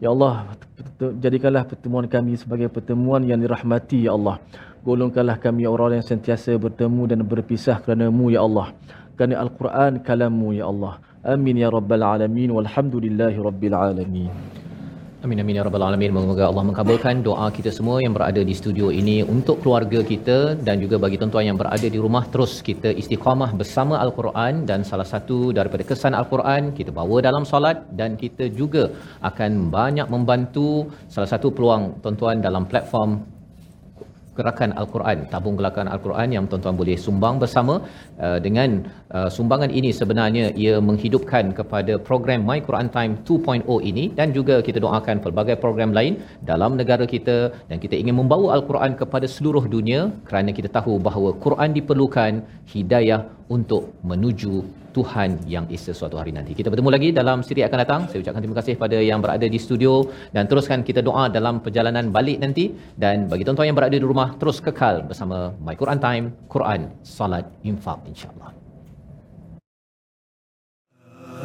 [0.00, 0.52] Ya Allah
[1.00, 4.36] jadikanlah pertemuan kami sebagai pertemuan yang dirahmati ya Allah.
[4.84, 8.72] Golongkanlah kami orang yang sentiasa bertemu dan berpisah kerana-Mu ya Allah.
[9.16, 11.00] Kerana Al-Quran kalammu ya Allah.
[11.20, 14.59] Amin ya rabbal alamin walhamdulillahi rabbil alamin.
[15.24, 16.12] Amin amin ya rabbal alamin.
[16.16, 20.80] Moga Allah mengabulkan doa kita semua yang berada di studio ini untuk keluarga kita dan
[20.82, 25.38] juga bagi tuan-tuan yang berada di rumah terus kita istiqamah bersama al-Quran dan salah satu
[25.58, 28.84] daripada kesan al-Quran kita bawa dalam solat dan kita juga
[29.30, 33.39] akan banyak membantu salah satu peluang tuan-tuan dalam platform
[34.38, 37.74] gerakan Al-Quran, tabung gerakan Al-Quran yang tuan-tuan boleh sumbang bersama.
[38.26, 38.70] Uh, dengan
[39.16, 44.04] uh, sumbangan ini sebenarnya ia menghidupkan kepada program My Quran Time 2.0 ini.
[44.18, 47.38] Dan juga kita doakan pelbagai program lain dalam negara kita.
[47.70, 50.00] Dan kita ingin membawa Al-Quran kepada seluruh dunia.
[50.28, 52.32] Kerana kita tahu bahawa Quran diperlukan
[52.74, 54.53] hidayah untuk menuju
[54.95, 56.55] Tuhan yang Esa suatu hari nanti.
[56.55, 58.01] Kita bertemu lagi dalam siri akan datang.
[58.07, 62.07] Saya ucapkan terima kasih pada yang berada di studio dan teruskan kita doa dalam perjalanan
[62.17, 62.71] balik nanti
[63.03, 67.45] dan bagi tuan-tuan yang berada di rumah terus kekal bersama My Quran Time, Quran, Salat,
[67.67, 68.51] Infak insya-Allah.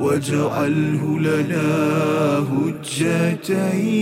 [0.05, 1.69] واجعله لنا
[2.53, 3.95] هجتين.